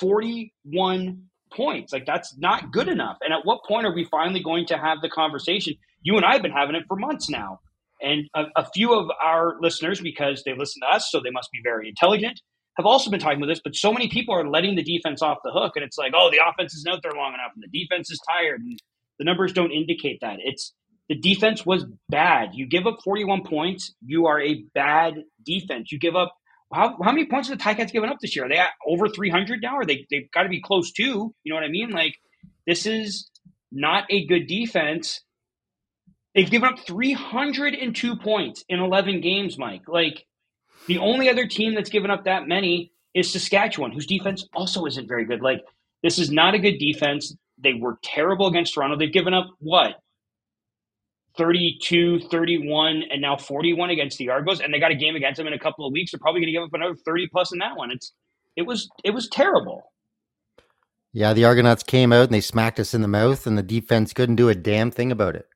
[0.00, 1.92] 41 points.
[1.92, 3.18] Like that's not good enough.
[3.22, 5.74] And at what point are we finally going to have the conversation?
[6.02, 7.60] You and I have been having it for months now.
[8.02, 11.50] And a, a few of our listeners, because they listen to us, so they must
[11.52, 12.40] be very intelligent,
[12.76, 13.60] have also been talking about this.
[13.62, 16.30] But so many people are letting the defense off the hook, and it's like, oh,
[16.30, 18.78] the offense isn't out there long enough, and the defense is tired, and
[19.18, 20.38] the numbers don't indicate that.
[20.38, 20.72] It's
[21.08, 22.50] the defense was bad.
[22.54, 25.92] You give up 41 points, you are a bad defense.
[25.92, 26.32] You give up
[26.72, 28.46] how, how many points have the Ticats given up this year?
[28.46, 29.76] Are they at over 300 now?
[29.76, 31.02] Or they they've got to be close to?
[31.02, 31.90] You know what I mean?
[31.90, 32.14] Like
[32.66, 33.30] this is
[33.70, 35.20] not a good defense.
[36.34, 39.82] They've given up 302 points in 11 games, Mike.
[39.86, 40.24] Like
[40.86, 45.08] the only other team that's given up that many is Saskatchewan, whose defense also isn't
[45.08, 45.42] very good.
[45.42, 45.62] Like
[46.02, 47.36] this is not a good defense.
[47.58, 48.96] They were terrible against Toronto.
[48.96, 49.96] They've given up what
[51.36, 55.46] 32, 31, and now 41 against the Argos, and they got a game against them
[55.46, 56.12] in a couple of weeks.
[56.12, 57.90] They're probably going to give up another 30 plus in that one.
[57.90, 58.12] It's
[58.56, 59.82] it was it was terrible.
[61.14, 64.12] Yeah, the Argonauts came out and they smacked us in the mouth, and the defense
[64.12, 65.46] couldn't do a damn thing about it.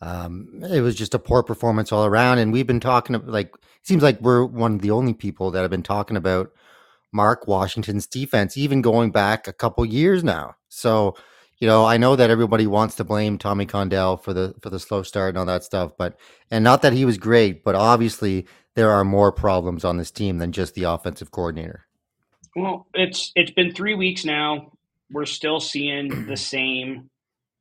[0.00, 3.86] Um, it was just a poor performance all around, and we've been talking like it
[3.86, 6.50] seems like we're one of the only people that have been talking about
[7.12, 10.54] Mark Washington's defense, even going back a couple years now.
[10.68, 11.16] So
[11.58, 14.78] you know, I know that everybody wants to blame Tommy Condell for the for the
[14.78, 16.18] slow start and all that stuff, but
[16.50, 20.38] and not that he was great, but obviously there are more problems on this team
[20.38, 21.86] than just the offensive coordinator.
[22.54, 24.72] Well, it's it's been three weeks now.
[25.10, 27.08] We're still seeing the same.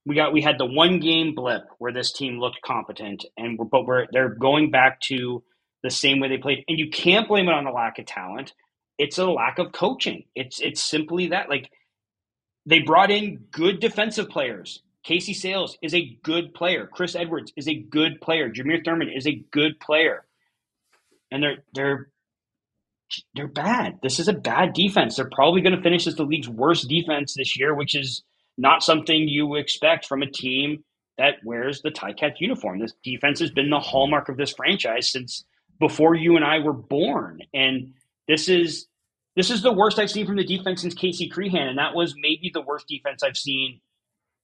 [0.05, 3.65] We got we had the one game blip where this team looked competent, and we're,
[3.65, 5.43] but we're they're going back to
[5.83, 8.53] the same way they played, and you can't blame it on the lack of talent.
[8.97, 10.23] It's a lack of coaching.
[10.35, 11.71] It's it's simply that like
[12.65, 14.81] they brought in good defensive players.
[15.03, 16.89] Casey Sayles is a good player.
[16.91, 18.49] Chris Edwards is a good player.
[18.49, 20.25] Jameer Thurman is a good player.
[21.31, 22.09] And they're they're
[23.35, 23.99] they're bad.
[24.01, 25.15] This is a bad defense.
[25.15, 28.23] They're probably going to finish as the league's worst defense this year, which is
[28.57, 30.83] not something you expect from a team
[31.17, 32.79] that wears the Ticats uniform.
[32.79, 35.45] This defense has been the hallmark of this franchise since
[35.79, 37.41] before you and I were born.
[37.53, 37.93] And
[38.27, 38.87] this is
[39.35, 42.15] this is the worst I've seen from the defense since Casey Creehan, and that was
[42.17, 43.81] maybe the worst defense I've seen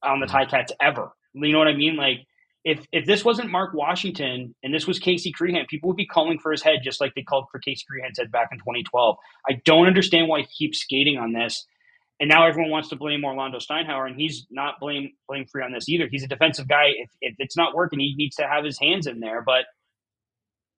[0.04, 1.12] on the Ticats ever.
[1.34, 1.96] You know what I mean?
[1.96, 2.28] Like
[2.64, 6.40] if if this wasn't Mark Washington and this was Casey Creehan, people would be calling
[6.40, 9.18] for his head just like they called for Casey Creehan's head back in 2012.
[9.50, 11.66] I don't understand why he keeps skating on this.
[12.22, 15.72] And now everyone wants to blame Orlando Steinauer, and he's not blame blame free on
[15.72, 16.08] this either.
[16.10, 16.90] He's a defensive guy.
[16.96, 19.42] If, if it's not working, he needs to have his hands in there.
[19.44, 19.66] But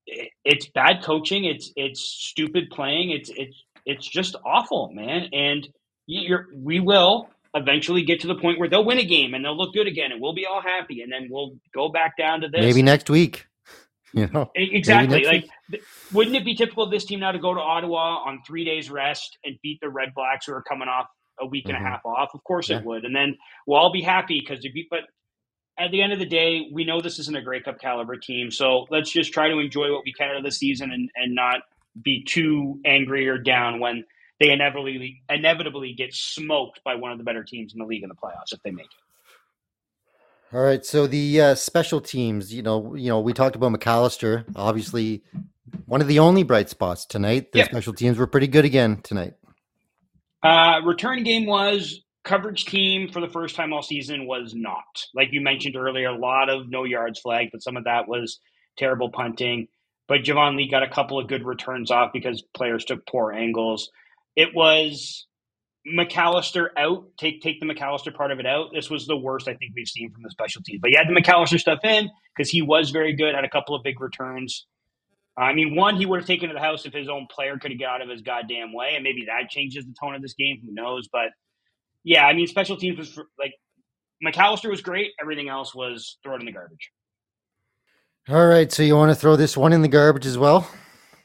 [0.08, 1.44] it's bad coaching.
[1.44, 3.12] It's it's stupid playing.
[3.12, 5.28] It's it's it's just awful, man.
[5.34, 5.68] And
[6.08, 9.58] you're, we will eventually get to the point where they'll win a game and they'll
[9.58, 12.48] look good again, and we'll be all happy, and then we'll go back down to
[12.48, 12.62] this.
[12.62, 13.48] Maybe next week.
[14.16, 15.26] You know, exactly.
[15.26, 15.82] Like, week.
[16.14, 18.92] wouldn't it be typical of this team now to go to Ottawa on three days
[18.92, 21.08] rest and beat the Red Blacks who are coming off
[21.40, 21.86] a week and mm-hmm.
[21.86, 22.32] a half off?
[22.34, 22.78] Of course yeah.
[22.78, 24.88] it would, and then we'll all be happy because beat.
[24.90, 25.02] But
[25.78, 28.52] at the end of the day, we know this isn't a Grey Cup caliber team,
[28.52, 31.36] so let's just try to enjoy what we can out of the season and and
[31.36, 31.62] not
[32.02, 34.04] be too angry or down when
[34.40, 38.10] they inevitably inevitably get smoked by one of the better teams in the league in
[38.10, 40.56] the playoffs if they make it.
[40.56, 44.46] All right, so the uh, special teams, you know, you know, we talked about McAllister,
[44.56, 45.24] obviously
[45.86, 47.52] one of the only bright spots tonight.
[47.52, 49.34] The special teams were pretty good again tonight.
[50.44, 55.04] Uh, return game was coverage team for the first time all season was not.
[55.16, 58.40] Like you mentioned earlier, a lot of no yards flag, but some of that was
[58.78, 59.68] terrible punting
[60.08, 63.90] but Javon Leake got a couple of good returns off because players took poor angles.
[64.36, 65.26] It was
[65.88, 68.70] McAllister out, take take the McAllister part of it out.
[68.74, 70.82] This was the worst I think we've seen from the special teams.
[70.82, 73.76] But you had the McAllister stuff in because he was very good, had a couple
[73.76, 74.66] of big returns.
[75.36, 77.72] I mean, one he would have taken to the house if his own player could
[77.72, 80.36] have got out of his goddamn way, and maybe that changes the tone of this
[80.36, 80.62] game.
[80.64, 81.08] Who knows?
[81.12, 81.30] But
[82.04, 83.54] yeah, I mean, special teams was for, like
[84.24, 85.12] McAllister was great.
[85.20, 86.92] Everything else was thrown in the garbage.
[88.30, 90.70] All right, so you want to throw this one in the garbage as well?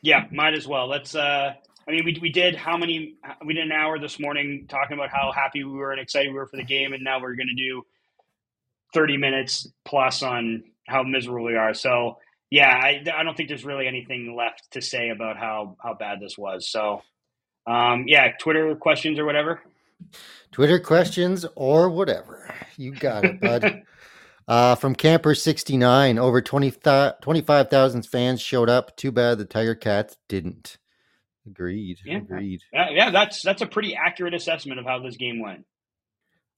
[0.02, 0.88] Yeah, might as well.
[0.88, 1.14] Let's.
[1.14, 1.52] uh
[1.86, 3.14] I mean, we we did how many?
[3.44, 6.38] We did an hour this morning talking about how happy we were and excited we
[6.38, 7.82] were for the game, and now we're going to do
[8.92, 11.72] thirty minutes plus on how miserable we are.
[11.72, 12.18] So
[12.50, 16.20] yeah, I, I don't think there's really anything left to say about how how bad
[16.20, 16.68] this was.
[16.68, 17.02] So
[17.66, 19.60] um, yeah, Twitter questions or whatever.
[20.52, 22.54] Twitter questions or whatever.
[22.76, 23.82] You got it, bud.
[24.48, 26.72] uh, from Camper69, over 20,
[27.20, 28.96] 25,000 fans showed up.
[28.96, 30.78] Too bad the Tiger Cats didn't.
[31.46, 31.98] Agreed.
[32.04, 32.18] Yeah.
[32.18, 32.62] Agreed.
[32.72, 35.64] Yeah, yeah, that's that's a pretty accurate assessment of how this game went.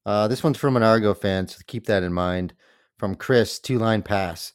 [0.05, 2.55] Uh, this one's from an Argo fan, so keep that in mind.
[2.99, 4.53] From Chris, two line pass.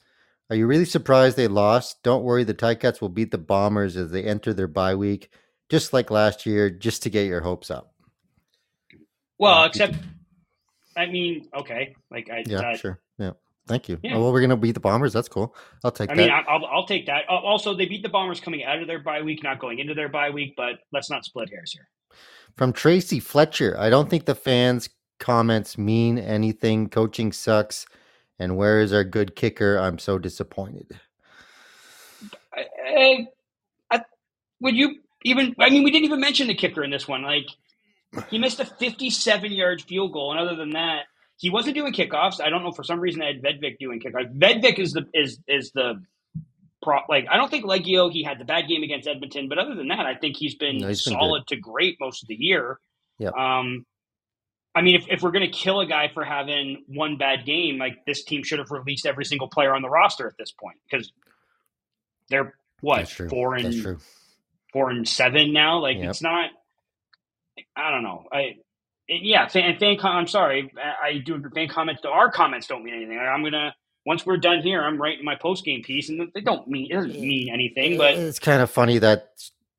[0.50, 2.04] Are you really surprised they lost?
[2.04, 5.32] Don't worry, the Ticats will beat the Bombers as they enter their bye week,
[5.70, 7.94] just like last year, just to get your hopes up.
[9.40, 9.96] Well, Uh, except,
[10.96, 13.00] I mean, okay, like I, Yeah, that- sure.
[13.18, 13.32] Yeah.
[13.68, 13.98] Thank you.
[14.04, 14.16] Yeah.
[14.16, 15.12] Oh, well, we're going to beat the Bombers.
[15.12, 15.56] That's cool.
[15.84, 16.22] I'll take I that.
[16.22, 17.24] mean, I, I'll, I'll take that.
[17.28, 19.96] Uh, Also, they beat the Bombers coming out of their bye week, not going into
[19.96, 20.54] their bye week.
[20.56, 21.90] But let's not split hairs here.
[22.56, 24.88] From Tracy Fletcher, I don't think the fans'
[25.20, 26.90] comments mean anything.
[26.90, 27.88] Coaching sucks.
[28.40, 29.78] And where is our good kicker?
[29.78, 31.00] I'm so disappointed.
[32.54, 33.28] I, I,
[33.92, 34.02] I,
[34.60, 35.56] would you even?
[35.60, 37.24] I mean, we didn't even mention the kicker in this one.
[37.24, 37.48] Like,
[38.30, 41.04] he missed a 57-yard field goal, and other than that,
[41.38, 42.42] he wasn't doing kickoffs.
[42.42, 44.38] I don't know for some reason they had Vedvik doing kickoffs.
[44.38, 46.02] Vedvik is the is is the
[46.82, 47.00] pro.
[47.10, 49.90] Like, I don't think Liegghio he had the bad game against Edmonton, but other than
[49.90, 52.80] that, I think he's been No, he's been solid to great most of the year.
[53.20, 53.34] Yep.
[53.34, 53.86] Um,
[54.76, 57.78] I mean, if, if we're going to kill a guy for having one bad game,
[57.78, 60.78] like this team should have released every single player on the roster at this point
[60.90, 61.12] because
[62.30, 63.30] they're what That's true.
[63.30, 63.98] four and That's true.
[64.74, 65.80] four and seven now.
[65.80, 66.10] Like Yep.
[66.10, 66.50] it's not.
[67.76, 68.26] I don't know.
[68.34, 68.56] I
[69.08, 69.48] yeah.
[69.48, 70.74] Fan, fan com- I'm sorry.
[70.78, 71.52] I, I do agree.
[71.56, 72.02] Fan comments.
[72.06, 73.18] Our comments don't mean anything.
[73.18, 73.74] I'm gonna
[74.06, 76.96] once we're done here, I'm writing my post game piece, and they don't mean it
[76.96, 77.98] doesn't mean anything.
[77.98, 79.30] But it's kind of funny that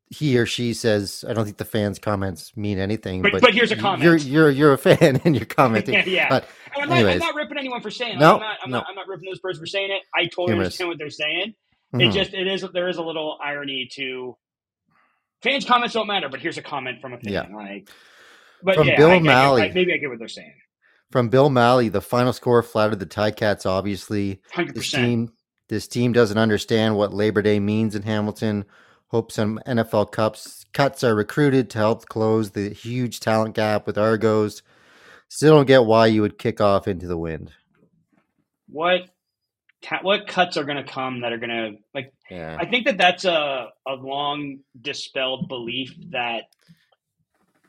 [0.08, 3.22] he or she says, I don't think the fans' comments mean anything.
[3.22, 4.02] But- But, but here's a comment.
[4.04, 5.94] You're, you're, you're a fan and you're commenting.
[5.94, 6.28] yeah, yeah.
[6.28, 8.16] But And I'm, not, I'm not ripping anyone for saying.
[8.16, 8.20] it.
[8.20, 8.58] No, I'm not.
[8.64, 8.78] I'm no.
[8.78, 8.86] not.
[8.88, 10.02] I'm not ripping those person for saying it.
[10.14, 10.66] I totally Humorous.
[10.66, 11.54] understand what they're saying.
[11.94, 12.12] It mhm.
[12.12, 14.36] just it is there is a little irony to
[15.42, 17.32] fans' comments don't matter, but here's a comment from a fan.
[17.32, 17.46] Yeah.
[17.54, 17.88] Like,
[18.62, 19.62] but From yeah, Bill I- I Malley.
[19.62, 20.54] I- maybe I get what they're saying.
[21.12, 23.66] from Bill Malley, the final score flattered the Tie Cats.
[23.66, 24.40] obviously.
[24.52, 25.32] Hundred This team,
[25.68, 28.64] this team doesn't understand what Labor Day means in Hamilton.
[29.08, 33.96] Hope some NFL cups cuts are recruited to help close the huge talent gap with
[33.96, 34.62] Argos.
[35.28, 37.52] Still don't get why you would kick off into the wind.
[38.68, 39.02] What
[39.82, 42.12] ta- what cuts are going to come that are going to like?
[42.30, 46.44] Yeah, I think that that's a a long dispelled belief that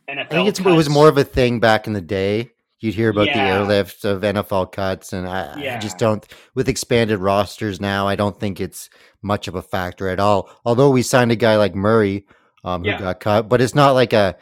[0.10, 0.20] NFL.
[0.20, 2.50] I think it's, it was more of a thing back in the day.
[2.80, 3.34] You'd hear about Yeah.
[3.44, 6.26] the airlift of NFL cuts, and I, I just don't.
[6.54, 8.90] With expanded rosters now, I don't think it's
[9.24, 10.50] much of a factor at all.
[10.64, 12.26] Although we signed a guy like Murray,
[12.64, 13.00] um, who Yeah.
[13.00, 14.36] got cut, but it's not like a,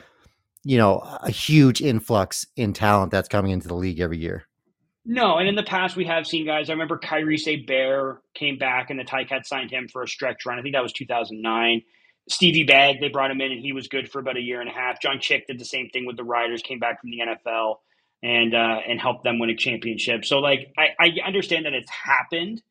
[0.63, 4.45] you know, a huge influx in talent that's coming into the league every year.
[5.05, 6.69] No, and in the past we have seen guys.
[6.69, 10.57] I remember Kyries Hebert came back and the Ticats signed him for a stretch run.
[10.59, 11.83] I think that was 2009.
[12.27, 14.69] Stevie Bag, they brought him in and he was good for about a year and
[14.69, 14.99] a half.
[14.99, 17.75] John Chick did the same thing with the Riders, came back from the NFL
[18.25, 20.25] and uh, and helped them win a championship.
[20.25, 22.61] So like I, I understand that it's happened,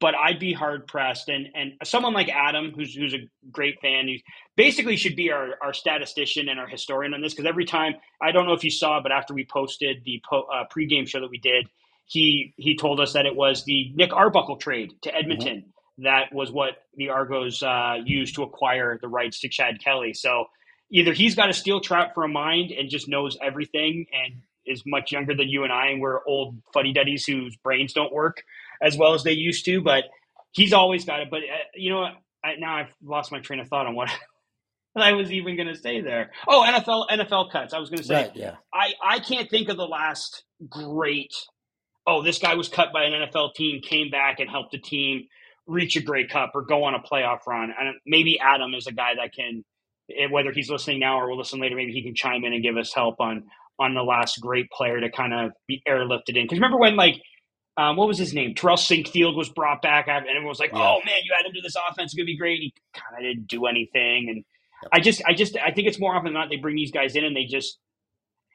[0.00, 1.28] but I'd be hard pressed.
[1.28, 4.16] And and someone like Adam, who's who's a great fan, who
[4.56, 8.32] basically should be our, our statistician and our historian on this because every time I
[8.32, 11.30] don't know if you saw, but after we posted the po- uh, pregame show that
[11.30, 11.68] we did,
[12.06, 16.50] he he told us that it was the Nick Arbuckle trade to Edmonton that was
[16.52, 20.12] what the Argos uh, used to acquire the rights to Chad Kelly.
[20.12, 20.46] So
[20.90, 24.82] either he's got a steel trap for a mind and just knows everything and is
[24.86, 28.42] much younger than you and I, and we're old fuddy duddies whose brains don't work
[28.82, 29.80] as well as they used to.
[29.80, 30.04] But
[30.52, 31.28] he's always got it.
[31.30, 32.12] But uh, you know, what?
[32.44, 34.10] I, now I've lost my train of thought on what.
[34.98, 36.30] I was even going to say there.
[36.48, 37.74] Oh, NFL NFL cuts.
[37.74, 38.54] I was going to say yeah.
[38.72, 41.34] I, I can't think of the last great
[42.06, 45.26] oh this guy was cut by an NFL team came back and helped the team
[45.66, 48.92] reach a Grey Cup or go on a playoff run and maybe Adam is a
[48.92, 49.64] guy that can
[50.10, 52.62] eh, whether he's listening now or will listen later maybe he can chime in and
[52.62, 53.44] give us help on
[53.78, 57.20] on the last great player to kind of be airlifted in because remember when like
[57.78, 58.54] um, what was his name?
[58.54, 60.80] Terrell Sinkfield was brought back, and everyone was like, Yeah.
[60.80, 63.22] "Oh man, you add him to this offense, it's gonna be great." He kind of
[63.22, 64.44] didn't do anything, and
[64.92, 67.16] I just, I just, I think it's more often than not they bring these guys
[67.16, 67.78] in and they just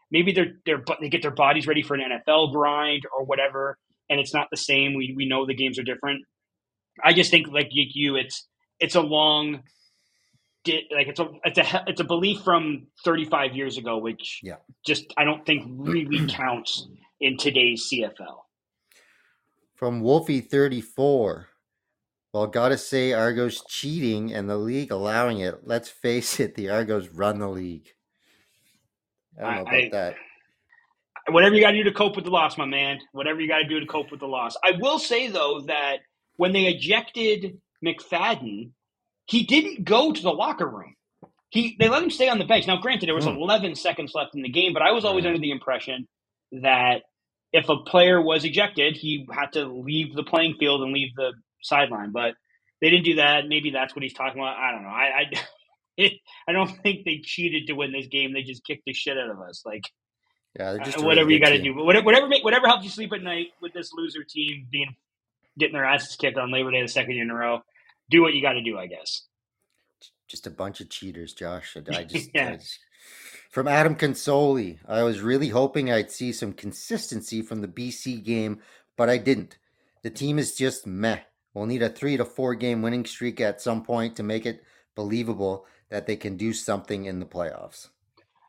[0.09, 3.77] maybe they're they're they get their bodies ready for an NFL grind or whatever,
[4.09, 4.95] and it's not the same.
[4.95, 6.23] We we know the games are different.
[7.03, 8.47] I just think like you, it's
[8.79, 9.61] it's a long
[10.67, 14.55] like it's a it's a it's a belief from 35 years ago, which yeah.
[14.85, 16.87] just I don't think really counts
[17.19, 18.37] in today's CFL.
[19.75, 21.47] From Wolfie 34.
[22.33, 25.61] Well, gotta say, Argos cheating and the league allowing it.
[25.63, 27.89] Let's face it, the Argos run the league.
[29.37, 30.15] I don't know about I, that.
[31.29, 32.99] Whatever you got to do to cope with the loss, my man.
[33.11, 34.55] Whatever you got to do to cope with the loss.
[34.63, 35.99] I will say though that
[36.37, 38.71] when they ejected McFadden,
[39.31, 40.93] he didn't go to the locker room.
[41.51, 42.67] He they let him stay on the bench.
[42.67, 43.37] Now, granted, there was mm.
[43.37, 46.09] 11 seconds left in the game, but I was always under the impression
[46.51, 47.03] that
[47.53, 51.31] if a player was ejected, he had to leave the playing field and leave the
[51.61, 52.11] sideline.
[52.11, 52.33] But
[52.81, 53.47] they didn't do that.
[53.47, 54.57] Maybe that's what he's talking about.
[54.57, 54.89] I don't know.
[54.89, 55.25] I
[55.97, 56.11] I,
[56.49, 58.33] I don't think they cheated to win this game.
[58.33, 59.63] They just kicked the shit out of us.
[59.65, 59.83] Like,
[60.59, 61.73] yeah, uh, whatever you got to do.
[61.73, 64.93] Whatever, whatever, whatever helps you sleep at night with this loser team being
[65.57, 67.61] getting their asses kicked on Labor Day the second year in a row.
[68.11, 69.23] Do what you got to do, I guess.
[70.27, 71.75] Just a bunch of cheaters, Josh.
[71.91, 72.51] I just, yeah.
[72.51, 72.79] I just
[73.51, 78.61] from Adam Consoli, I was really hoping I'd see some consistency from the BC game,
[78.95, 79.57] but I didn't.
[80.03, 81.19] The team is just meh.
[81.53, 84.63] We'll need a three to four game winning streak at some point to make it
[84.95, 87.89] believable that they can do something in the playoffs.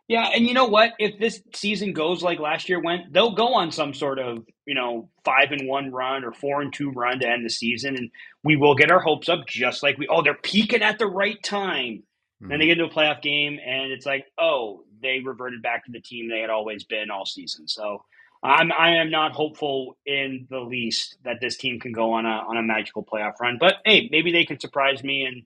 [0.09, 0.93] Yeah, and you know what?
[0.99, 4.75] If this season goes like last year went, they'll go on some sort of you
[4.75, 8.11] know five and one run or four and two run to end the season, and
[8.45, 10.09] we will get our hopes up just like we.
[10.09, 12.03] Oh, they're peaking at the right time.
[12.43, 12.49] Mm-hmm.
[12.49, 15.93] Then they get into a playoff game, and it's like, oh, they reverted back to
[15.93, 17.69] the team they had always been all season.
[17.69, 18.05] So
[18.43, 22.43] I'm I am not hopeful in the least that this team can go on a
[22.49, 23.57] on a magical playoff run.
[23.59, 25.45] But hey, maybe they can surprise me, and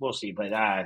[0.00, 0.32] we'll see.
[0.32, 0.84] But uh,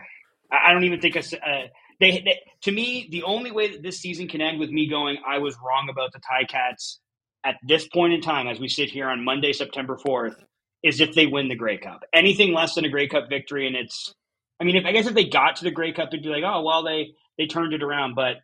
[0.50, 1.66] I don't even think a, uh,
[2.02, 5.18] they, they, to me, the only way that this season can end with me going,
[5.26, 6.98] I was wrong about the Ticats
[7.44, 10.36] at this point in time, as we sit here on Monday, September 4th,
[10.84, 12.02] is if they win the Grey Cup.
[12.14, 14.14] Anything less than a Grey Cup victory, and it's,
[14.60, 16.44] I mean, if I guess if they got to the Grey Cup, it'd be like,
[16.46, 18.16] oh, well, they, they turned it around.
[18.16, 18.38] But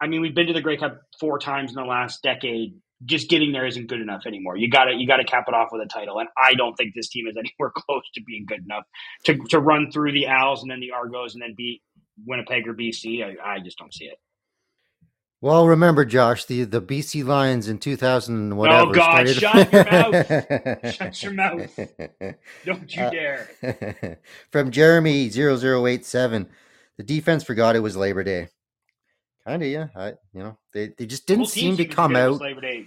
[0.00, 2.74] I mean, we've been to the Grey Cup four times in the last decade.
[3.06, 4.58] Just getting there isn't good enough anymore.
[4.58, 6.74] You got to you got to cap it off with a title, and I don't
[6.76, 8.84] think this team is anywhere close to being good enough
[9.26, 11.82] to to run through the Als and then the Argos and then beat
[12.26, 13.24] Winnipeg or BC.
[13.24, 14.18] I, I just don't see it.
[15.40, 18.90] Well, remember, Josh, the, the BC Lions in 2000 whatever.
[18.90, 20.94] Oh, God, shut your mouth.
[20.94, 21.78] shut your mouth.
[22.64, 24.18] Don't you uh, dare.
[24.50, 26.48] From Jeremy 0087,
[26.96, 28.48] the defense forgot it was Labor Day.
[29.46, 29.86] Kind of, yeah.
[29.94, 32.40] I, you know, they, they just didn't seem to come out.
[32.40, 32.86] Labor Day.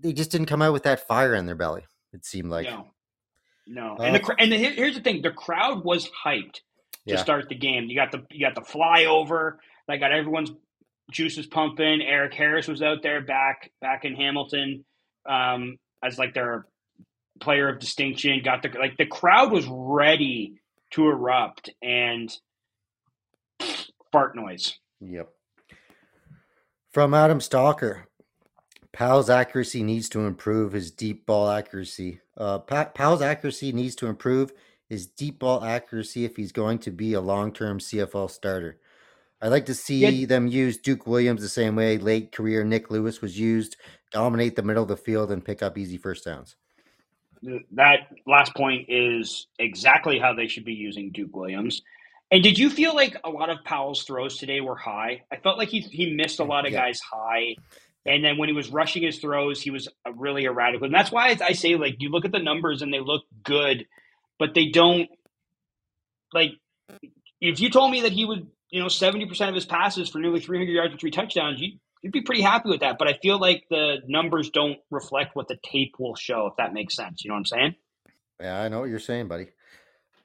[0.00, 2.66] They just didn't come out with that fire in their belly, it seemed like.
[2.66, 2.88] No.
[3.68, 3.96] No.
[3.96, 6.60] Uh, and, the, and the, here's the thing the crowd was hyped
[7.06, 7.20] to yeah.
[7.22, 7.84] start the game.
[7.84, 9.56] You got the you got the flyover.
[9.88, 10.50] I got everyone's
[11.10, 12.02] juices pumping.
[12.02, 14.84] Eric Harris was out there back back in Hamilton
[15.28, 16.66] um, as like their
[17.40, 18.40] player of distinction.
[18.42, 20.60] Got the like the crowd was ready
[20.92, 22.34] to erupt and
[24.12, 24.78] fart noise.
[25.00, 25.28] Yep.
[26.92, 28.06] From Adam Stalker,
[28.92, 30.72] Powell's accuracy needs to improve.
[30.72, 32.20] His deep ball accuracy.
[32.36, 34.52] Uh, Powell's accuracy needs to improve
[34.94, 38.78] his deep ball accuracy if he's going to be a long term CFL starter.
[39.42, 40.26] I'd like to see yeah.
[40.26, 43.76] them use Duke Williams the same way late career Nik Lewis was used,
[44.12, 46.54] dominate the middle of the field and pick up easy first downs.
[47.72, 51.82] That last point is exactly how they should be using Duke Williams.
[52.30, 55.22] And did you feel like a lot of Powell's throws today were high?
[55.32, 56.82] I felt like he he missed a lot of yeah.
[56.82, 57.56] guys high.
[58.06, 60.82] And then when he was rushing his throws, he was uh, really erratic.
[60.82, 63.86] And that's why I say, like, you look at the numbers and they look good
[64.38, 65.08] but they don't
[66.32, 66.52] like
[67.40, 70.40] if you told me that he would, you know, 70% of his passes for nearly
[70.40, 72.96] 300 yards and three touchdowns, you'd, you'd be pretty happy with that.
[72.98, 76.72] But I feel like the numbers don't reflect what the tape will show, if that
[76.72, 77.24] makes sense.
[77.24, 77.74] You know what I'm saying?
[78.40, 79.48] Yeah, I know what you're saying, buddy.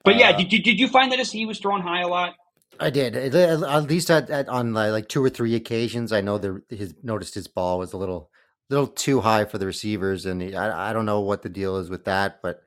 [0.04, 2.36] But yeah, uh, did, you, did you find that he was throwing high a lot?
[2.80, 3.16] I did.
[3.16, 7.36] At least at, at on like two or three occasions, I know the his noticed
[7.36, 8.32] his ball was a little
[8.70, 11.76] little too high for the receivers, and he, I I don't know what the deal
[11.76, 12.64] is with that, but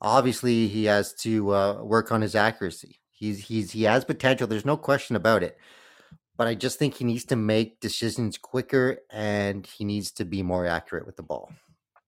[0.00, 3.00] obviously he has to uh, work on his accuracy.
[3.12, 4.46] He's he's he has potential.
[4.46, 5.58] There's no question about it.
[6.36, 10.42] But I just think he needs to make decisions quicker and he needs to be
[10.42, 11.50] more accurate with the ball.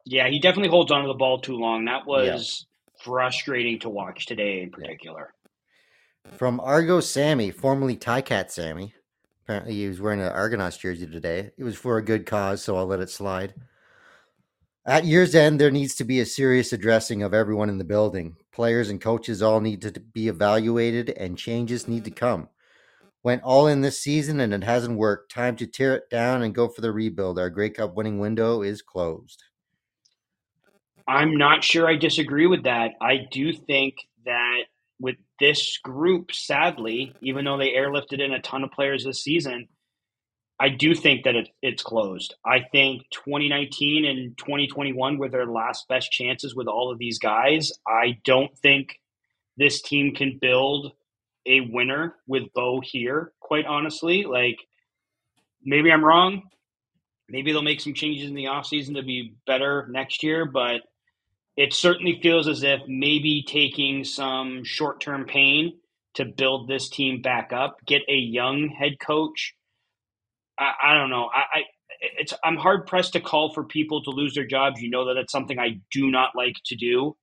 [0.06, 1.84] Yeah, he definitely holds on to the ball too long.
[1.84, 3.04] That was yeah.
[3.04, 5.34] frustrating to watch today in particular.
[6.36, 8.94] From Argo Sammy, formerly Ticat Sammy.
[9.44, 11.50] Apparently he was wearing an Argonauts jersey today.
[11.58, 13.52] It was for a good cause, so I'll let it slide.
[14.86, 18.36] At year's end, there needs to be a serious addressing of everyone in the building.
[18.52, 22.48] Players and coaches all need to be evaluated, and changes need to come.
[23.22, 25.30] Went all in this season and it hasn't worked.
[25.30, 27.38] Time to tear it down and go for the rebuild.
[27.38, 29.44] Our Grey Cup winning window is closed.
[31.06, 32.92] I'm not sure I disagree with that.
[33.00, 34.62] I do think that
[35.00, 39.68] with this group, sadly, even though they airlifted in a ton of players this season,
[40.60, 42.34] I do think that it, it's closed.
[42.44, 47.72] I think 2019 and 2021 were their last best chances with all of these guys.
[47.88, 49.00] I don't think
[49.56, 50.92] this team can build
[51.46, 54.24] a winner with Bo here, quite honestly.
[54.24, 54.58] Like,
[55.64, 56.42] maybe I'm wrong.
[57.30, 60.82] Maybe they'll make some changes in the offseason to be better next year, but
[61.56, 65.78] it certainly feels as if maybe taking some short term pain
[66.14, 69.54] to build this team back up, get a young head coach.
[70.60, 71.30] I, I don't know.
[71.34, 71.64] I, I
[72.18, 74.82] it's I'm hard pressed to call for people to lose their jobs.
[74.82, 77.16] You know that it's something I do not like to do,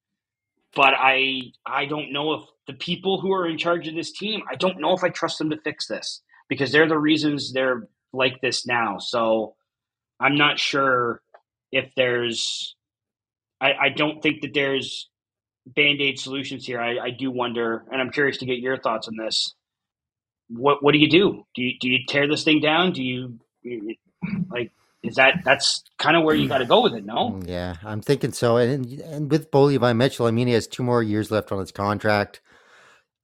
[0.76, 4.44] but I I don't know if the people who are in charge of this team,
[4.52, 7.88] I don't know if I trust them to fix this because they're the reasons they're
[8.14, 8.98] like this now.
[9.00, 9.56] So
[10.20, 11.22] I'm not sure
[11.72, 12.76] if there's
[13.62, 15.10] I, I don't think that there's
[15.68, 16.82] band aid solutions here.
[16.82, 19.56] I, I do wonder, and I'm curious to get your thoughts on this.
[20.50, 21.46] What what do you do?
[21.56, 22.94] Do you do you tear this thing down?
[22.94, 23.40] Do you
[24.50, 24.72] like
[25.04, 27.06] is that that's kind of where you got to go with it?
[27.06, 27.32] No.
[27.32, 28.58] Mm, yeah, I'm thinking so.
[28.58, 31.60] And and with Bo Levi Mitchell, I mean, he has two more years left on
[31.60, 32.42] his contract.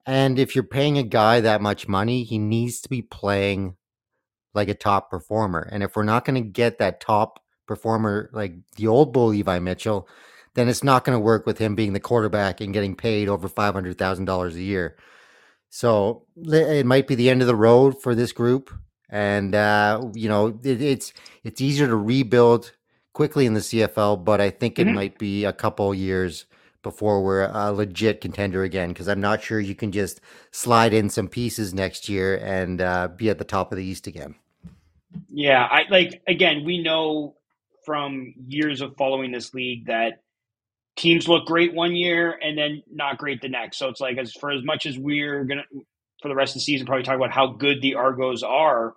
[0.06, 3.78] And if you're paying a guy that much money, he needs to be playing
[4.54, 5.68] like a top performer.
[5.72, 9.60] And if we're not going to get that top performer like the old Bo Levi
[9.60, 10.08] Mitchell,
[10.56, 13.48] then it's not going to work with him being the quarterback and getting paid over
[13.48, 14.98] five hundred thousand dollars a year.
[15.76, 18.72] So it might be the end of the road for this group,
[19.10, 21.14] and uh, you know it, it's
[21.44, 22.74] it's easier to rebuild
[23.14, 24.94] quickly in the CFL, but I think it mm-hmm.
[24.94, 26.46] might be a couple years
[26.84, 30.22] before we're a legit contender again because I'm not sure you can just
[30.52, 34.06] slide in some pieces next year and uh, be at the top of the East
[34.06, 34.36] again.
[35.28, 36.66] Yeah, I like again.
[36.66, 37.34] We know
[37.84, 40.23] from years of following this league that
[40.96, 43.78] teams look great one year and then not great the next.
[43.78, 45.64] So it's like as for as much as we're gonna
[46.22, 48.94] for the rest of the season probably talk about how good the Argos are,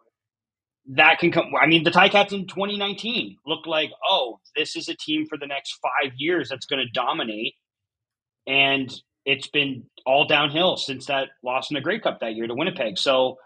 [0.89, 1.51] that can come.
[1.61, 5.47] I mean, the Ticats in 2019 looked like, oh, this is a team for the
[5.47, 7.55] next five years that's going to dominate,
[8.47, 8.93] and
[9.25, 12.97] it's been all downhill since that loss in the Grey Cup that year to Winnipeg.
[12.97, 13.37] So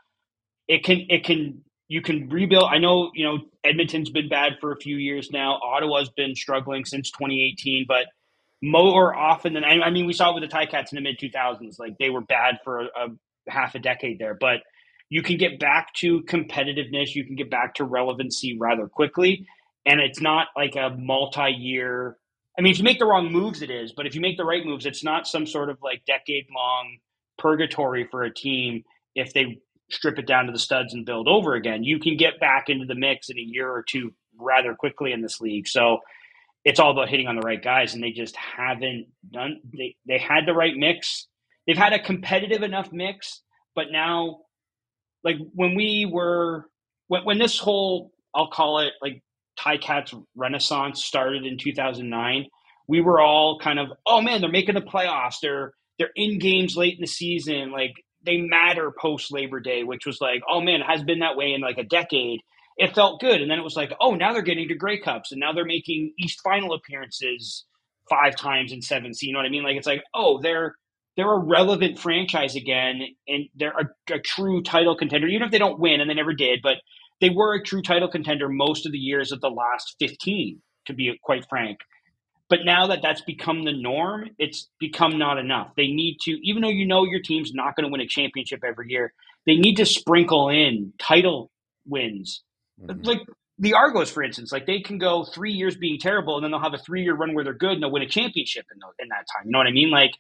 [0.69, 2.69] it can it can you can rebuild.
[2.71, 5.59] I know, you know, Edmonton's been bad for a few years now.
[5.65, 8.07] Ottawa's been struggling since 2018, but
[8.63, 11.79] more often than I mean, we saw it with the Ticats in the mid 2000s.
[11.79, 13.09] Like they were bad for a, a
[13.51, 14.61] half a decade there, but
[15.09, 17.15] you can get back to competitiveness.
[17.15, 19.47] You can get back to relevancy rather quickly,
[19.87, 22.17] and it's not like a multi-year.
[22.59, 23.93] I mean, if you make the wrong moves, it is.
[23.93, 26.99] But if you make the right moves, it's not some sort of like decade-long
[27.39, 28.85] purgatory for a team
[29.15, 29.59] if they
[29.91, 31.83] strip it down to the studs and build over again.
[31.83, 35.23] You can get back into the mix in a year or two rather quickly in
[35.23, 35.67] this league.
[35.67, 35.99] So
[36.65, 39.61] it's all about hitting on the right guys, and they just haven't done.
[39.77, 41.27] They they had the right mix.
[41.67, 43.43] They've had a competitive enough mix,
[43.75, 44.41] but now,
[45.25, 46.67] like when we were
[47.09, 49.23] when when this whole I'll call it like
[49.59, 52.47] Ticats renaissance started in 2009.
[52.89, 55.37] We were all kind of, oh man, they're making the playoffs.
[55.43, 57.71] They're they're in games late in the season.
[57.71, 57.93] Like
[58.25, 61.53] they matter post Labor Day, which was like, oh man, it has been that way
[61.53, 62.41] in like a decade.
[62.81, 65.33] It felt good, and then it was like, oh, now they're getting to Grey Cups,
[65.33, 67.67] and now they're making East Final appearances
[68.11, 69.15] five times in seven.
[69.15, 69.65] So you know what I mean?
[69.65, 70.77] Like it's like, oh, they're
[71.17, 75.59] they're a relevant franchise again, and they're a, a true title contender, even if they
[75.59, 76.79] don't win, and they never did, but
[77.23, 80.95] they were a true title contender most of the years of the last 15 to
[80.95, 81.79] be quite frank
[82.51, 85.73] but now that that's become the norm, it's become not enough.
[85.77, 88.65] They need to, even though you know your team's not going to win a championship
[88.65, 89.15] every year,
[89.49, 91.51] they need to sprinkle in title
[91.89, 92.45] wins.
[92.83, 93.03] Mm-hmm.
[93.03, 93.21] Like
[93.59, 96.61] the Argos, for instance, like they can go three years being terrible, and then they'll
[96.61, 99.03] have a three year run where they're good and they'll win a championship in, the,
[99.03, 99.47] in that time.
[99.47, 99.91] You know what I mean?
[99.91, 100.13] Like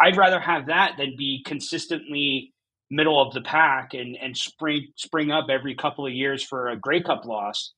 [0.00, 2.52] I'd rather have that than be consistently
[2.90, 6.76] middle of the pack and and spring spring up every couple of years for a
[6.76, 7.72] Grey Cup loss.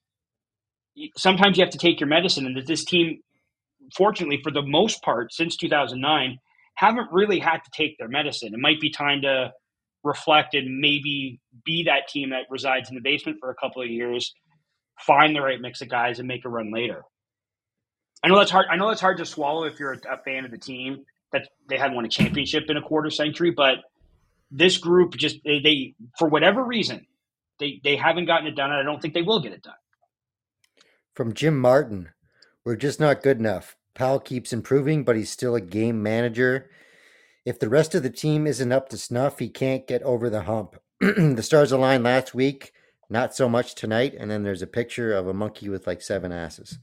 [1.16, 3.18] Sometimes you have to take your medicine, and that this team
[3.96, 6.38] fortunately, for the most part, since 2009,
[6.76, 8.54] haven't really had to take their medicine.
[8.54, 9.52] It might be time to
[10.04, 13.88] reflect and maybe be that team that resides in the basement for a couple of
[13.88, 14.32] years,
[15.00, 17.02] find the right mix of guys, and make a run later.
[18.22, 18.66] I know that's hard.
[18.70, 21.76] I know that's hard to swallow if you're a, fan of the team that they
[21.76, 23.78] haven't won a championship in a quarter century, but
[24.50, 27.06] this group just they, they for whatever reason
[27.58, 29.74] they they haven't gotten it done, and I don't think they will get it done.
[31.14, 32.10] From Jim Martin,
[32.64, 33.76] we're just not good enough.
[33.94, 36.70] Powell keeps improving, but he's still a game manager.
[37.44, 40.42] If the rest of the team isn't up to snuff, he can't get over the
[40.42, 40.76] hump.
[41.00, 42.72] the stars aligned last week,
[43.10, 44.14] not so much tonight.
[44.18, 46.78] And then there's a picture of a monkey with like seven asses.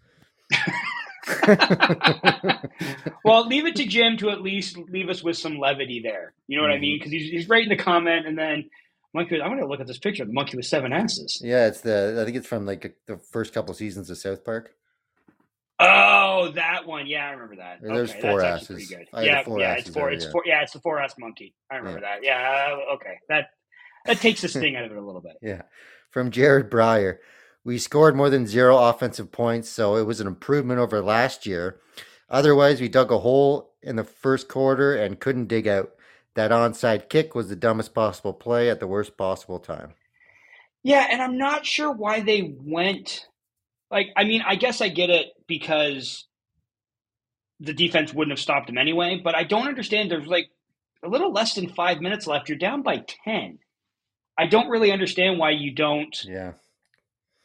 [3.24, 6.34] well, leave it to Jim to at least leave us with some levity there.
[6.47, 6.99] You know what I mean?
[6.99, 6.99] Mm-hmm.
[6.99, 8.70] Because he's, he's right in the comment, and then
[9.14, 9.41] monkey.
[9.41, 10.26] I'm going to look at this picture.
[10.26, 11.41] The monkey with seven asses.
[11.43, 12.20] Yeah, it's the.
[12.22, 14.76] I think it's from like the first couple seasons of South Park.
[15.82, 17.08] Oh, that one.
[17.08, 17.80] Yeah, I remember that.
[17.82, 18.88] There's okay, four that's asses.
[18.88, 19.08] Pretty good.
[19.26, 20.04] Yeah, yeah, it's four.
[20.06, 20.32] there, It's yeah.
[20.32, 20.44] four.
[20.46, 21.54] Yeah, it's the four ass monkey.
[21.70, 22.20] I remember that.
[22.24, 22.76] Yeah.
[22.90, 23.16] uh, Okay.
[23.30, 23.50] That
[24.06, 25.38] that takes the sting out of it a little bit.
[25.42, 25.64] Yeah.
[26.12, 27.18] From Jared Breyer.
[27.64, 31.80] We scored more than zero offensive points, so it was an improvement over last year.
[32.30, 35.92] Otherwise, we dug a hole in the first quarter and couldn't dig out.
[36.34, 39.94] That onside kick was the dumbest possible play at the worst possible time.
[40.82, 43.28] Yeah, and I'm not sure why they went.
[43.92, 46.28] Like, I mean, I guess I get it because
[47.60, 49.20] the defense wouldn't have stopped him anyway.
[49.22, 50.10] But I don't understand.
[50.10, 50.49] There's like
[51.04, 52.47] a little less than five minutes left.
[52.47, 53.60] You're down by ten.
[54.38, 56.54] I don't really understand why you don't Yeah.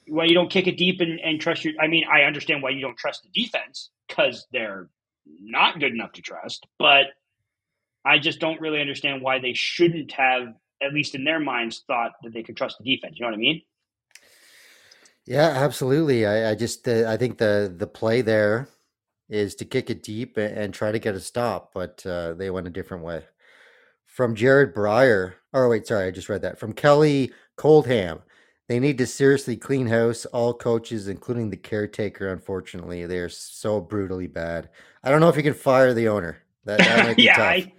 [0.06, 1.74] why you don't kick it deep and, and trust your.
[1.80, 4.88] I mean, I understand why you don't trust the defense because they're
[5.40, 6.64] not good enough to trust.
[6.78, 7.06] But
[8.04, 12.12] I just don't really understand why they shouldn't have, at least in their minds, thought
[12.22, 13.16] that they could trust the defense.
[13.18, 13.62] You know what I mean?
[15.26, 16.24] Yeah, absolutely.
[16.24, 18.68] I, I just uh, I think the the play there
[19.28, 22.50] is to kick it deep and, and try to get a stop, but uh, they
[22.50, 23.24] went a different way.
[24.04, 25.34] From Jared Breyer.
[25.52, 26.58] Oh wait, sorry, I just read that.
[26.58, 28.22] From Kelly Coldham.
[28.68, 30.26] They need to seriously clean house.
[30.26, 34.70] All coaches, including the caretaker, unfortunately, they're so brutally bad.
[35.04, 36.38] I don't know if you can fire the owner.
[36.64, 37.46] That, that might be yeah, tough.
[37.46, 37.72] I,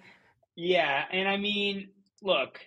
[0.55, 1.89] yeah, and I mean,
[2.21, 2.61] look,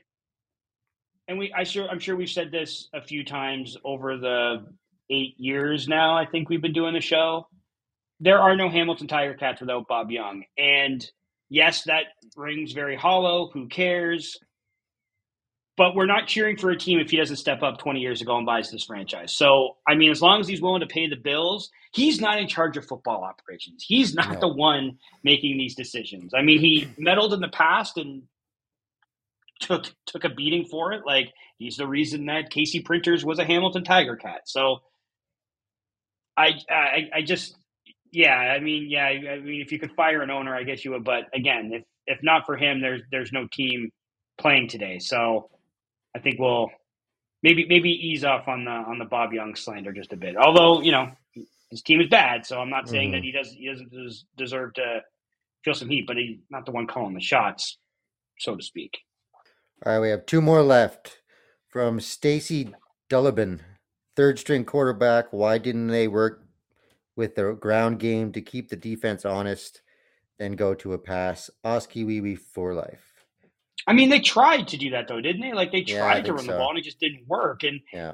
[1.30, 4.66] and we, I sure, I'm sure we've said this a few times over the
[5.10, 6.16] eight years now.
[6.16, 7.46] I think we've been doing the show.
[8.18, 11.08] There are no Hamilton Tiger Cats without Bob Young, and
[11.48, 12.04] yes, that
[12.36, 13.48] rings very hollow.
[13.54, 14.38] Who cares?
[15.76, 18.36] But we're not cheering for a team if he doesn't step up 20 years ago
[18.36, 19.34] and buys this franchise.
[19.34, 22.48] So, I mean, as long as he's willing to pay the bills, he's not in
[22.48, 23.84] charge of football operations.
[23.86, 24.40] He's not No.
[24.40, 26.34] the one making these decisions.
[26.34, 28.24] I mean, he meddled in the past and
[29.61, 31.02] took took a beating for it.
[31.06, 34.42] Like he's the reason that Casey Printers was a Hamilton Tiger Cat.
[34.46, 34.78] So,
[36.36, 37.56] I I, I just
[38.12, 40.92] yeah, I mean, yeah, I mean, if you could fire an owner, I guess you
[40.92, 41.04] would.
[41.04, 43.90] But again, if if not for him, there's there's no team
[44.38, 44.98] playing today.
[44.98, 45.50] So
[46.14, 46.70] I think we'll
[47.42, 50.36] maybe maybe ease off on the on the Bob Young slander just a bit.
[50.36, 51.11] Although you know
[51.70, 53.24] his team is bad, so I'm not saying that mm-hmm.
[53.24, 53.92] he doesn't he doesn't
[54.36, 55.00] deserve to
[55.64, 57.78] feel some heat, but he's not the one calling the shots,
[58.38, 58.98] so to speak.
[59.84, 61.20] All right, we have two more left.
[61.68, 62.74] From Stacy
[63.08, 63.60] Dullabin,
[64.16, 65.32] third string quarterback.
[65.32, 66.44] Why didn't they work
[67.16, 69.80] with the ground game to keep the defense honest,
[70.38, 71.48] then go to a pass?
[71.64, 73.12] Oskee wee wee for life.
[73.86, 75.52] I mean, they tried to do that though, didn't they?
[75.52, 77.62] Like they Yeah, tried to run the ball and it just didn't work.
[77.62, 78.12] And Yeah.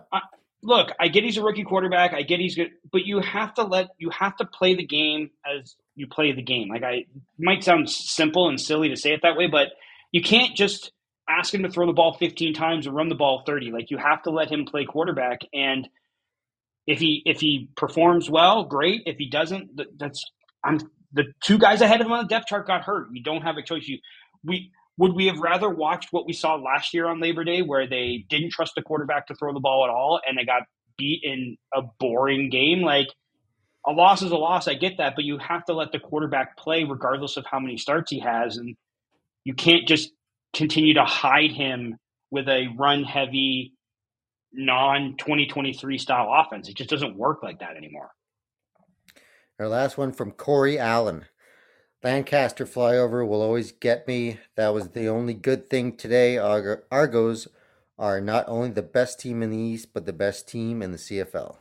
[0.63, 2.13] look, I get he's a rookie quarterback.
[2.13, 5.31] I get he's good, but you have to let you have to play the game
[5.45, 6.69] as you play the game.
[6.69, 7.07] Like I
[7.39, 9.69] might sound simple and silly to say it that way, but
[10.13, 10.93] you can't just
[11.29, 13.73] ask him to throw the ball 15 times and run the ball 30.
[13.73, 15.89] Like you have to let him play quarterback and
[16.87, 19.03] if he if he performs well, great.
[19.07, 20.25] If he doesn't, that's
[20.65, 20.79] I'm
[21.13, 23.09] the two guys ahead of him on the depth chart got hurt.
[23.13, 23.87] You don't have a choice.
[23.89, 23.99] You
[24.45, 27.89] we would we have rather watched what we saw last year on Labor Day, where
[27.89, 30.63] they didn't trust the quarterback to throw the ball at all, and they got
[30.97, 32.83] beat in a boring game?
[32.83, 33.09] Like
[33.87, 34.69] a loss is a loss.
[34.69, 37.77] I get that, but you have to let the quarterback play regardless of how many
[37.79, 38.77] starts he has, and
[39.45, 40.13] you can't just
[40.55, 41.97] continue to hide him
[42.31, 43.75] with a run heavy
[44.53, 46.69] non 2023 style offense.
[46.69, 48.11] It just doesn't work like that anymore.
[49.59, 51.27] Our last one from Corey Allen.
[52.03, 54.39] Lancaster flyover will always get me.
[54.55, 56.39] That was the only good thing today.
[56.39, 57.49] Argos
[57.99, 60.99] are not only the best team in the East, but the best team in the
[60.99, 61.57] CFL.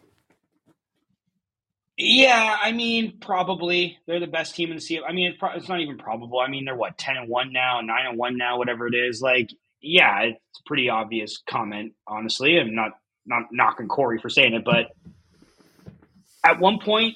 [1.98, 5.04] Yeah, I mean, probably they're the best team in the CFL.
[5.08, 6.40] I mean, it's, pro- it's not even probable.
[6.40, 9.22] I mean, they're what ten and one now, nine and one now, whatever it is.
[9.22, 9.50] Like,
[9.82, 11.94] yeah, it's a pretty obvious comment.
[12.08, 12.92] Honestly, I'm not
[13.26, 14.88] not knocking Corey for saying it, but
[16.46, 17.16] at one point,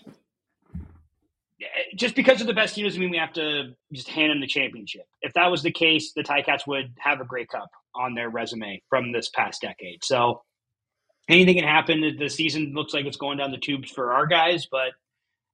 [1.95, 4.47] just because they're the best team doesn't mean we have to just hand them the
[4.47, 5.03] championship.
[5.21, 8.81] If that was the case, the Ticats would have a Grey Cup on their resume
[8.89, 10.03] from this past decade.
[10.03, 10.41] So
[11.29, 12.17] anything can happen.
[12.17, 14.91] The season looks like it's going down the tubes for our guys, but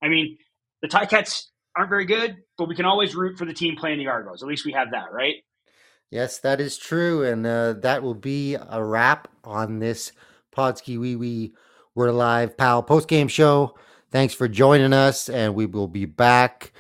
[0.02, 0.38] I mean,
[0.82, 4.08] the Ticats aren't very good, but we can always root for the team playing the
[4.08, 4.42] Argos.
[4.42, 5.36] At least we have that, right?
[6.12, 7.24] Yes, that is true.
[7.24, 10.12] And uh, that will be a wrap on this
[10.56, 11.54] Podski Wee Wee
[11.94, 13.76] We're Live Pal post game show.
[14.12, 16.72] Thanks for joining us, and we will be back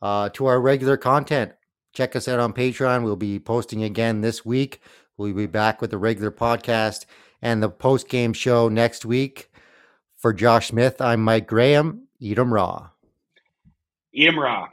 [0.00, 1.52] uh, to our regular content.
[1.92, 3.02] Check us out on Patreon.
[3.02, 4.80] We'll be posting again this week.
[5.16, 7.04] We'll be back with the regular podcast
[7.42, 9.50] and the post game show next week.
[10.16, 12.06] For Josh Smith, I'm Mike Graham.
[12.18, 12.90] Eat 'em raw.
[14.12, 14.68] Eat 'em raw.